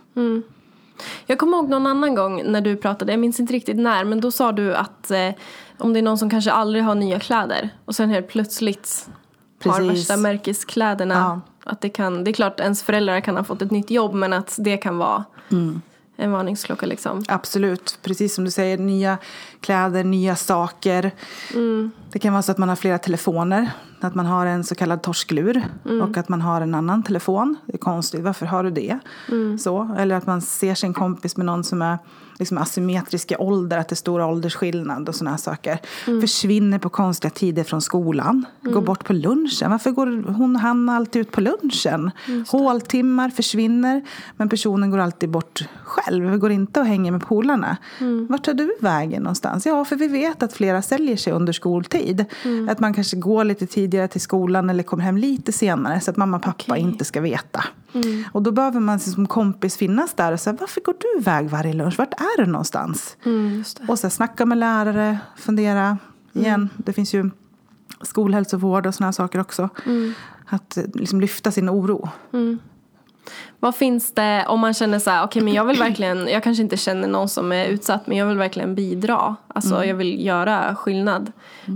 Jag 1.25 1.39
kommer 1.39 1.57
ihåg 1.57 1.69
någon 1.69 1.87
annan 1.87 2.15
gång 2.15 2.43
när 2.51 2.61
du 2.61 2.77
pratade, 2.77 3.11
jag 3.11 3.19
minns 3.19 3.39
inte 3.39 3.53
riktigt 3.53 3.77
när, 3.77 4.03
men 4.03 4.21
då 4.21 4.31
sa 4.31 4.51
du 4.51 4.75
att 4.75 5.11
eh, 5.11 5.29
om 5.77 5.93
det 5.93 5.99
är 5.99 6.01
någon 6.03 6.17
som 6.17 6.29
kanske 6.29 6.51
aldrig 6.51 6.83
har 6.83 6.95
nya 6.95 7.19
kläder 7.19 7.69
och 7.85 7.95
sen 7.95 8.09
helt 8.09 8.27
plötsligt 8.27 9.09
har 9.63 9.71
Precis. 9.71 9.91
värsta 9.91 10.17
märkeskläderna. 10.17 11.13
Ja. 11.13 11.41
Att 11.71 11.81
det, 11.81 11.89
kan, 11.89 12.23
det 12.23 12.31
är 12.31 12.33
klart 12.33 12.59
ens 12.59 12.83
föräldrar 12.83 13.19
kan 13.19 13.37
ha 13.37 13.43
fått 13.43 13.61
ett 13.61 13.71
nytt 13.71 13.91
jobb 13.91 14.13
men 14.13 14.33
att 14.33 14.55
det 14.59 14.77
kan 14.77 14.97
vara 14.97 15.23
Mm. 15.51 15.81
En 16.15 16.31
varningsklocka 16.31 16.85
liksom. 16.85 17.23
Absolut, 17.27 17.99
precis 18.01 18.35
som 18.35 18.45
du 18.45 18.51
säger. 18.51 18.77
Nya 18.77 19.17
kläder, 19.59 20.03
nya 20.03 20.35
saker. 20.35 21.11
Det 22.11 22.19
kan 22.19 22.33
vara 22.33 22.41
så 22.41 22.51
att 22.51 22.57
man 22.57 22.69
har 22.69 22.75
flera 22.75 22.97
telefoner. 22.97 23.71
Att 24.01 24.15
man 24.15 24.25
har 24.25 24.45
en 24.45 24.63
så 24.63 24.75
kallad 24.75 25.01
torsklur 25.01 25.63
och 26.01 26.17
att 26.17 26.29
man 26.29 26.41
har 26.41 26.61
en 26.61 26.75
annan 26.75 27.03
telefon. 27.03 27.55
Det 27.65 27.73
är 27.73 27.77
konstigt, 27.77 28.21
varför 28.21 28.45
har 28.45 28.63
du 28.63 28.71
det? 28.71 28.99
Så. 29.59 29.95
Eller 29.97 30.15
att 30.15 30.27
man 30.27 30.41
ser 30.41 30.75
sin 30.75 30.93
kompis 30.93 31.37
med 31.37 31.45
någon 31.45 31.63
som 31.63 31.81
är 31.81 31.97
liksom 32.39 32.57
asymmetrisk 32.57 33.31
i 33.31 33.35
ålder, 33.35 33.77
att 33.77 33.89
det 33.89 33.93
är 33.93 33.95
stor 33.95 34.21
åldersskillnad 34.21 35.09
och 35.09 35.15
sådana 35.15 35.37
saker. 35.37 35.79
Försvinner 36.21 36.79
på 36.79 36.89
konstiga 36.89 37.31
tider 37.31 37.63
från 37.63 37.81
skolan. 37.81 38.45
Går 38.61 38.81
bort 38.81 39.03
på 39.03 39.13
lunchen. 39.13 39.71
Varför 39.71 39.91
går 39.91 40.33
hon 40.33 40.55
och 40.55 40.61
han 40.61 40.89
alltid 40.89 41.21
ut 41.21 41.31
på 41.31 41.41
lunchen? 41.41 42.11
Håltimmar 42.47 43.29
försvinner, 43.29 44.01
men 44.37 44.49
personen 44.49 44.91
går 44.91 44.97
alltid 44.97 45.29
bort 45.29 45.63
själv. 45.83 46.37
Går 46.37 46.51
inte 46.51 46.79
och 46.79 46.85
hänger 46.85 47.11
med 47.11 47.21
polarna. 47.21 47.77
Vart 48.29 48.43
tar 48.43 48.53
du 48.53 48.75
vägen 48.79 49.23
någonstans? 49.23 49.65
Ja, 49.65 49.85
för 49.85 49.95
vi 49.95 50.07
vet 50.07 50.43
att 50.43 50.53
flera 50.53 50.81
säljer 50.81 51.17
sig 51.17 51.33
under 51.33 51.53
skoltid. 51.53 52.25
Att 52.69 52.79
man 52.79 52.93
kanske 52.93 53.17
går 53.17 53.43
lite 53.43 53.67
tidigare 53.67 54.07
till 54.07 54.21
skolan 54.21 54.69
eller 54.69 54.83
kommer 54.83 55.03
hem 55.03 55.17
lite 55.17 55.51
senare 55.51 55.99
så 56.01 56.11
att 56.11 56.17
mamma 56.17 56.37
och 56.37 56.43
pappa 56.43 56.63
Okej. 56.67 56.79
inte 56.81 57.05
ska 57.05 57.21
veta. 57.21 57.63
Och 58.31 58.41
då 58.41 58.51
behöver 58.51 58.79
man 58.79 58.99
som 58.99 59.27
kompis 59.27 59.77
finnas 59.77 60.13
där 60.13 60.31
och 60.31 60.39
säga 60.39 60.57
varför 60.59 60.81
går 60.81 60.95
du 60.99 61.19
iväg 61.19 61.49
varje 61.49 61.73
lunch? 61.73 61.97
Vart 61.97 62.13
är 62.13 62.37
du 62.37 62.45
någonstans? 62.45 63.17
Mm. 63.25 63.63
Och 63.87 63.99
så 63.99 64.09
snacka 64.09 64.45
med 64.45 64.57
lärare, 64.57 65.19
fundera 65.37 65.97
igen. 66.33 66.69
Det 66.77 66.93
finns 66.93 67.13
ju 67.13 67.29
skolhälsovård 68.01 68.85
och 68.85 68.95
sådana 68.95 69.13
saker 69.13 69.39
också. 69.39 69.69
Att 70.45 70.77
eh, 70.77 70.83
liksom 70.93 71.21
lyfta 71.21 71.51
sin 71.51 71.69
oro. 71.69 72.09
Vad 73.59 73.75
finns 73.75 74.11
det 74.13 74.45
om 74.47 74.59
man 74.59 74.73
känner 74.73 74.99
så 74.99 75.09
här, 75.09 75.23
okej 75.23 75.41
men 75.43 75.53
jag 75.53 75.65
vill 75.65 75.79
verkligen, 75.79 76.27
jag 76.27 76.43
kanske 76.43 76.63
inte 76.63 76.77
känner 76.77 77.07
någon 77.07 77.29
som 77.29 77.51
är 77.51 77.65
utsatt 77.65 78.07
men 78.07 78.17
jag 78.17 78.25
vill 78.25 78.37
verkligen 78.37 78.75
bidra. 78.75 79.35
Alltså 79.47 79.75
Mm. 79.75 79.87
jag 79.89 79.95
vill 79.95 80.25
göra 80.25 80.75
skillnad. 80.75 81.31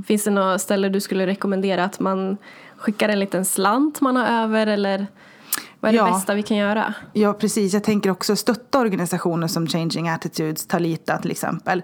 Finns 0.08 0.24
det 0.24 0.32
något 0.32 0.62
ställe 0.62 0.90
du 0.90 1.00
skulle 1.02 1.28
rekommendera 1.28 1.84
att 1.84 2.00
man 2.00 2.38
skickar 2.78 3.10
en 3.10 3.20
liten 3.20 3.46
slant 3.46 4.02
man 4.02 4.16
har 4.16 4.28
över 4.44 4.68
eller 4.68 5.08
vad 5.80 5.90
är 5.90 5.94
det 5.94 5.98
Ja. 5.98 6.12
bästa 6.14 6.34
vi 6.34 6.44
kan 6.44 6.58
göra? 6.58 6.94
Ja, 7.14 7.34
precis. 7.34 7.74
Jag 7.74 7.84
tänker 7.84 8.10
också 8.10 8.36
stötta 8.36 8.80
organisationer 8.80 9.48
som 9.48 9.68
Changing 9.68 10.10
Attitudes, 10.10 10.68
Talita 10.68 11.18
till 11.18 11.32
exempel. 11.32 11.84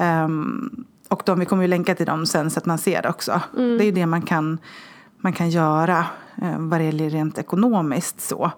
Ehm, 0.00 0.84
och 1.08 1.22
de, 1.26 1.38
vi 1.38 1.44
kommer 1.46 1.62
ju 1.62 1.68
länka 1.68 1.94
till 1.94 2.06
dem 2.06 2.26
sen 2.26 2.50
så 2.50 2.58
att 2.58 2.66
man 2.66 2.78
ser 2.78 3.02
det 3.02 3.08
också. 3.08 3.40
Det 3.52 3.62
är 3.62 3.82
ju 3.84 3.92
det 3.92 4.06
man 4.06 4.22
kan, 4.22 4.58
man 5.18 5.32
kan 5.32 5.50
göra 5.50 5.98
eh, 6.42 6.58
vad 6.58 6.80
det 6.80 6.84
gäller 6.84 7.10
rent 7.10 7.38
ekonomiskt. 7.38 8.20
Så. 8.20 8.50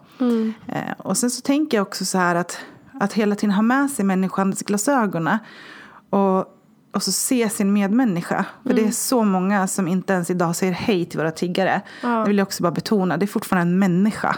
Eh, 0.67 0.93
och 0.99 1.17
sen 1.17 1.31
så 1.31 1.41
tänker 1.41 1.77
jag 1.77 1.87
också 1.87 2.05
så 2.05 2.19
här 2.19 2.35
att, 2.35 2.59
att 3.01 3.13
hela 3.13 3.35
tiden 3.35 3.55
ha 3.55 3.63
med 3.63 3.91
sig 3.91 4.05
människans 4.05 4.63
glasögonen. 4.63 5.39
Och 6.11 6.57
och 6.93 7.03
så 7.03 7.13
se 7.13 7.49
sin 7.49 7.73
medmänniska. 7.73 8.45
För 8.67 8.75
det 8.75 8.87
är 8.87 8.91
så 8.91 9.23
många 9.25 9.67
som 9.67 9.89
inte 9.89 10.13
ens 10.13 10.31
idag 10.31 10.57
säger 10.57 10.73
hej 10.73 11.05
till 11.05 11.19
våra 11.19 11.31
tiggare. 11.31 11.81
Ja. 12.03 12.09
Det 12.09 12.29
vill 12.29 12.39
jag 12.39 12.47
också 12.47 12.63
bara 12.63 12.73
betona. 12.73 13.17
Det 13.17 13.25
är 13.25 13.27
fortfarande 13.27 13.73
en 13.73 13.79
människa. 13.79 14.37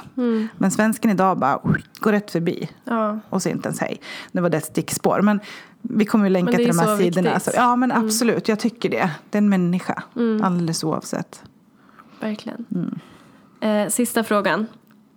Men 0.57 0.71
svensken 0.71 1.11
idag 1.11 1.39
bara 1.39 1.59
går 2.01 2.13
rätt 2.13 2.31
förbi 2.31 2.71
Ja. 2.85 3.19
och 3.29 3.43
säger 3.43 3.57
inte 3.57 3.69
ens 3.69 3.81
hej. 3.81 4.01
Det 4.33 4.41
var 4.41 4.51
det 4.51 4.57
ett 4.57 4.65
stickspår. 4.65 5.21
Men 5.23 5.41
vi 5.83 6.05
kommer 6.05 6.25
ju 6.25 6.31
länka 6.31 6.53
till 6.53 6.69
de 6.69 6.79
här 6.79 6.87
så 6.87 6.97
sidorna. 7.03 7.35
viktigt. 7.35 7.55
Ja 7.57 7.77
men 7.77 7.93
absolut, 7.93 8.49
jag 8.49 8.59
tycker 8.61 8.89
det. 8.91 9.11
Det 9.31 9.39
är 9.39 9.43
en 9.43 9.49
människa. 9.49 10.03
Alldeles 10.43 10.85
oavsett. 10.85 11.43
Verkligen. 12.21 12.65
Mm. 12.75 12.99
Eh, 13.61 13.91
sista 13.91 14.25
frågan. 14.25 14.67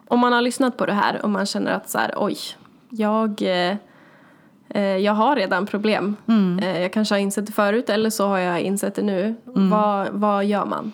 Om 0.08 0.20
man 0.20 0.34
har 0.34 0.42
lyssnat 0.42 0.78
på 0.78 0.86
det 0.86 0.94
här 0.94 1.22
och 1.24 1.30
man 1.30 1.46
känner 1.46 1.72
att 1.72 1.90
så 1.90 1.98
här, 1.98 2.14
oj, 2.18 2.38
jag, 2.90 3.42
eh, 3.42 3.76
jag 5.04 5.14
har 5.14 5.36
redan 5.36 5.66
problem. 5.66 6.16
Mm. 6.28 6.60
Eh, 6.60 6.82
jag 6.82 6.94
kanske 6.94 7.16
har 7.16 7.20
insett 7.20 7.46
det 7.46 7.52
förut 7.54 7.90
eller 7.90 8.10
så 8.10 8.28
har 8.28 8.38
jag 8.38 8.62
insett 8.62 8.96
det 8.96 9.02
nu. 9.02 9.36
Mm. 9.56 9.70
Vad, 9.70 10.10
vad 10.10 10.46
gör 10.46 10.66
man? 10.66 10.94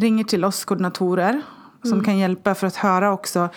ringer 0.00 0.24
till 0.24 0.44
oss 0.44 0.64
koordinatorer 0.64 1.42
som 1.82 2.04
kan 2.04 2.18
hjälpa 2.18 2.54
för 2.54 2.66
att 2.66 2.76
höra 2.76 3.12
också 3.12 3.48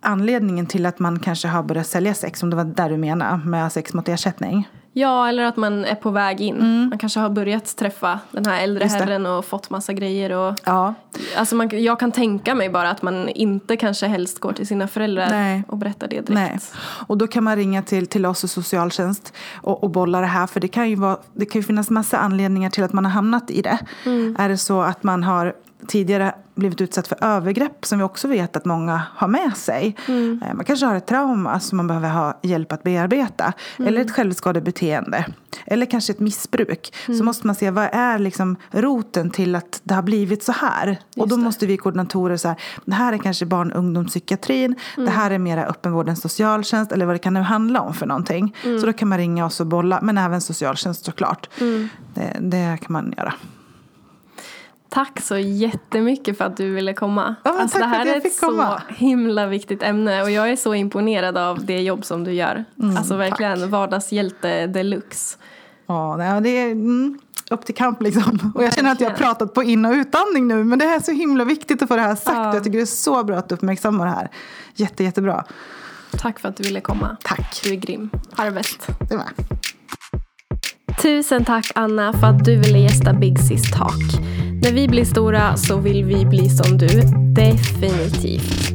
anledningen 0.00 0.66
till 0.66 0.86
att 0.86 0.98
man 0.98 1.18
kanske 1.18 1.48
har 1.48 1.62
börjat 1.62 1.86
sälja 1.86 2.14
sex, 2.14 2.42
om 2.42 2.50
det 2.50 2.56
var 2.56 2.64
där 2.64 2.90
du 2.90 2.96
menar, 2.96 3.36
med 3.36 3.72
sex 3.72 3.94
mot 3.94 4.08
ersättning. 4.08 4.68
Ja, 4.94 5.28
eller 5.28 5.44
att 5.44 5.56
man 5.56 5.84
är 5.84 5.94
på 5.94 6.10
väg 6.10 6.40
in. 6.40 6.86
Man 6.90 6.98
kanske 6.98 7.20
har 7.20 7.30
börjat 7.30 7.76
träffa 7.76 8.18
den 8.30 8.46
här 8.46 8.62
äldre 8.62 8.84
Mm. 8.84 9.00
Herren 9.00 9.26
och 9.26 9.44
fått 9.44 9.70
massa 9.70 9.92
grejer. 9.92 10.32
Och, 10.32 10.54
Ja, 10.64 10.94
alltså 11.36 11.56
man, 11.56 11.68
jag 11.82 12.00
kan 12.00 12.12
tänka 12.12 12.54
mig 12.54 12.68
bara 12.70 12.90
att 12.90 13.02
man 13.02 13.28
inte 13.28 13.76
kanske 13.76 14.06
helst 14.06 14.38
går 14.38 14.52
till 14.52 14.66
sina 14.66 14.88
föräldrar 14.88 15.30
Nej. 15.30 15.62
och 15.68 15.76
berättar 15.78 16.08
det 16.08 16.14
direkt. 16.16 16.28
nej. 16.30 16.58
Och 17.06 17.18
då 17.18 17.26
kan 17.26 17.44
man 17.44 17.56
ringa 17.56 17.82
till, 17.82 18.06
till 18.06 18.26
oss 18.26 18.44
och 18.44 18.50
socialtjänst 18.50 19.32
och, 19.54 19.84
och 19.84 19.90
bolla 19.90 20.20
det 20.20 20.26
här. 20.26 20.46
För 20.46 20.60
det 20.60 20.68
kan, 20.68 20.90
ju 20.90 20.96
vara, 20.96 21.16
det 21.34 21.46
kan 21.46 21.60
ju 21.60 21.66
finnas 21.66 21.90
massa 21.90 22.18
anledningar 22.18 22.70
till 22.70 22.84
att 22.84 22.92
man 22.92 23.04
har 23.04 23.12
hamnat 23.12 23.50
i 23.50 23.62
det. 23.62 23.78
Är 24.38 24.48
det 24.48 24.58
så 24.58 24.82
att 24.82 25.02
man 25.02 25.22
har 25.24 25.54
tidigare 25.86 26.34
blivit 26.54 26.80
utsatt 26.80 27.08
för 27.08 27.24
övergrepp 27.24 27.84
som 27.86 27.98
vi 27.98 28.04
också 28.04 28.28
vet 28.28 28.56
att 28.56 28.64
många 28.64 29.02
har 29.14 29.28
med 29.28 29.56
sig. 29.56 29.96
Eh, 30.08 30.54
Man 30.54 30.64
kanske 30.64 30.86
har 30.86 30.94
ett 30.94 31.06
trauma 31.06 31.60
som 31.60 31.76
man 31.76 31.86
behöver 31.86 32.08
ha 32.10 32.38
hjälp 32.42 32.72
att 32.72 32.82
bearbeta. 32.82 33.52
Eller 33.78 34.00
ett 34.00 34.10
självskadebeteende. 34.10 35.24
Eller 35.66 35.86
kanske 35.86 36.12
ett 36.12 36.20
missbruk. 36.20 36.94
Så 37.06 37.24
måste 37.24 37.46
man 37.46 37.56
se 37.56 37.70
vad 37.70 37.88
är 37.92 38.18
liksom 38.18 38.56
roten 38.70 39.30
till 39.30 39.54
att 39.54 39.80
det 39.84 39.94
har 39.94 40.02
blivit 40.02 40.42
så 40.42 40.52
här. 40.52 40.98
och 41.16 41.28
då 41.28 41.36
det. 41.36 41.42
måste 41.42 41.66
vi 41.66 41.76
koordinatorer 41.76 42.36
säga 42.36 42.56
det 42.84 42.94
här 42.94 43.12
är 43.12 43.18
kanske 43.18 43.46
barn 43.46 43.72
och 43.72 43.78
ungdomspsykiatrin. 43.78 44.74
Det 44.96 45.10
här 45.10 45.30
är 45.30 45.38
mera 45.38 45.64
öppenvårdens 45.66 46.20
socialtjänst. 46.22 46.92
Eller 46.92 47.06
vad 47.06 47.14
det 47.14 47.18
kan 47.18 47.34
nu 47.34 47.40
handla 47.40 47.80
om 47.80 47.94
för 47.94 48.06
någonting. 48.06 48.56
Så 48.62 48.86
då 48.86 48.92
kan 48.92 49.08
man 49.08 49.18
ringa 49.18 49.46
oss 49.46 49.60
och 49.60 49.66
bolla. 49.66 49.98
Men 50.02 50.18
även 50.18 50.40
socialtjänst 50.40 51.04
såklart. 51.04 51.48
Det, 52.14 52.36
det 52.40 52.78
kan 52.82 52.92
man 52.92 53.14
göra. 53.16 53.34
Tack 54.92 55.20
så 55.20 55.38
jättemycket 55.38 56.38
för 56.38 56.44
att 56.44 56.56
du 56.56 56.70
ville 56.70 56.94
komma. 56.94 57.34
Ja, 57.42 57.60
alltså, 57.60 57.78
tack 57.78 57.90
det 57.90 57.96
här 57.96 58.06
är 58.06 58.16
ett 58.16 58.40
komma. 58.40 58.82
så 58.88 58.94
himla 58.94 59.46
viktigt 59.46 59.82
ämne 59.82 60.22
och 60.22 60.30
jag 60.30 60.50
är 60.50 60.56
så 60.56 60.74
imponerad 60.74 61.38
av 61.38 61.64
det 61.64 61.80
jobb 61.80 62.04
som 62.04 62.24
du 62.24 62.32
gör. 62.32 62.64
Mm, 62.82 62.96
alltså 62.96 63.16
verkligen 63.16 63.70
vardagshjälte 63.70 64.66
deluxe. 64.66 65.38
Ja, 65.86 66.16
nej, 66.16 66.40
det 66.40 66.48
är 66.48 66.70
mm, 66.70 67.18
upp 67.50 67.64
till 67.64 67.74
kamp 67.74 68.02
liksom. 68.02 68.52
Och 68.54 68.64
jag 68.64 68.74
känner 68.74 68.92
att 68.92 69.00
jag 69.00 69.10
har 69.10 69.16
pratat 69.16 69.54
på 69.54 69.62
in 69.62 69.84
och 69.84 69.92
utandning 69.92 70.48
nu. 70.48 70.64
Men 70.64 70.78
det 70.78 70.84
här 70.84 70.96
är 70.96 71.00
så 71.00 71.12
himla 71.12 71.44
viktigt 71.44 71.82
att 71.82 71.88
få 71.88 71.96
det 71.96 72.02
här 72.02 72.14
sagt. 72.14 72.36
Ja. 72.36 72.54
Jag 72.54 72.64
tycker 72.64 72.78
det 72.78 72.84
är 72.84 72.86
så 72.86 73.24
bra 73.24 73.36
att 73.36 73.48
du 73.48 73.54
uppmärksammar 73.54 74.06
det 74.06 74.12
här. 74.12 74.30
Jätte, 74.74 75.04
jättebra. 75.04 75.44
Tack 76.18 76.38
för 76.38 76.48
att 76.48 76.56
du 76.56 76.62
ville 76.62 76.80
komma. 76.80 77.16
Tack. 77.22 77.60
Du 77.64 77.70
är 77.70 77.76
grym. 77.76 78.10
Ha 78.36 78.44
det 78.44 78.50
bäst. 78.50 78.88
Det 79.08 79.16
var. 79.16 79.26
Tusen 81.02 81.44
tack 81.44 81.72
Anna 81.74 82.12
för 82.12 82.26
att 82.26 82.44
du 82.44 82.56
ville 82.56 82.78
gästa 82.78 83.12
Big 83.12 83.38
Sis 83.38 83.70
Talk. 83.70 84.21
När 84.62 84.72
vi 84.72 84.88
blir 84.88 85.04
stora 85.04 85.56
så 85.56 85.76
vill 85.76 86.04
vi 86.04 86.26
bli 86.26 86.48
som 86.48 86.78
du. 86.78 87.02
Definitivt. 87.34 88.72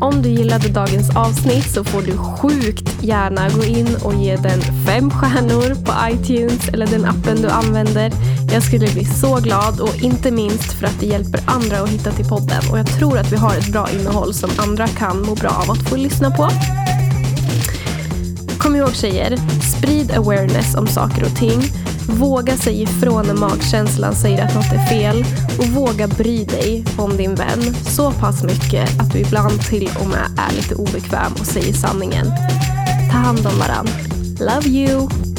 Om 0.00 0.22
du 0.22 0.28
gillade 0.28 0.68
dagens 0.68 1.16
avsnitt 1.16 1.70
så 1.70 1.84
får 1.84 2.02
du 2.02 2.16
sjukt 2.16 3.02
gärna 3.02 3.48
gå 3.48 3.64
in 3.64 3.96
och 4.04 4.14
ge 4.14 4.36
den 4.36 4.60
fem 4.86 5.10
stjärnor 5.10 5.84
på 5.84 5.92
iTunes 6.12 6.68
eller 6.68 6.86
den 6.86 7.04
appen 7.04 7.42
du 7.42 7.48
använder. 7.48 8.12
Jag 8.52 8.62
skulle 8.62 8.86
bli 8.86 9.04
så 9.04 9.36
glad 9.36 9.80
och 9.80 10.02
inte 10.02 10.30
minst 10.30 10.72
för 10.72 10.86
att 10.86 11.00
det 11.00 11.06
hjälper 11.06 11.40
andra 11.46 11.76
att 11.80 11.88
hitta 11.88 12.10
till 12.10 12.26
podden 12.28 12.62
och 12.72 12.78
jag 12.78 12.86
tror 12.86 13.18
att 13.18 13.32
vi 13.32 13.36
har 13.36 13.54
ett 13.54 13.72
bra 13.72 13.88
innehåll 13.90 14.34
som 14.34 14.50
andra 14.58 14.86
kan 14.86 15.22
må 15.22 15.34
bra 15.34 15.50
av 15.50 15.70
att 15.70 15.88
få 15.88 15.96
lyssna 15.96 16.30
på. 16.30 16.48
Kom 18.58 18.76
ihåg 18.76 18.94
tjejer, 18.94 19.36
sprid 19.76 20.12
awareness 20.16 20.74
om 20.74 20.86
saker 20.86 21.24
och 21.24 21.36
ting. 21.36 21.62
Våga 22.18 22.56
säga 22.56 22.82
ifrån 22.82 23.26
när 23.26 23.34
magkänslan 23.34 24.14
säger 24.14 24.44
att 24.44 24.54
något 24.54 24.72
är 24.72 24.86
fel. 24.86 25.24
Och 25.58 25.66
våga 25.66 26.08
bry 26.08 26.44
dig 26.44 26.84
om 26.98 27.16
din 27.16 27.34
vän 27.34 27.74
så 27.86 28.12
pass 28.12 28.42
mycket 28.42 29.00
att 29.00 29.12
du 29.12 29.18
ibland 29.18 29.60
till 29.60 29.90
och 30.00 30.06
med 30.06 30.26
är 30.38 30.56
lite 30.56 30.74
obekväm 30.74 31.32
och 31.32 31.46
säger 31.46 31.72
sanningen. 31.72 32.26
Ta 33.10 33.16
hand 33.16 33.46
om 33.46 33.58
varandra. 33.58 33.92
Love 34.40 34.68
you! 34.68 35.29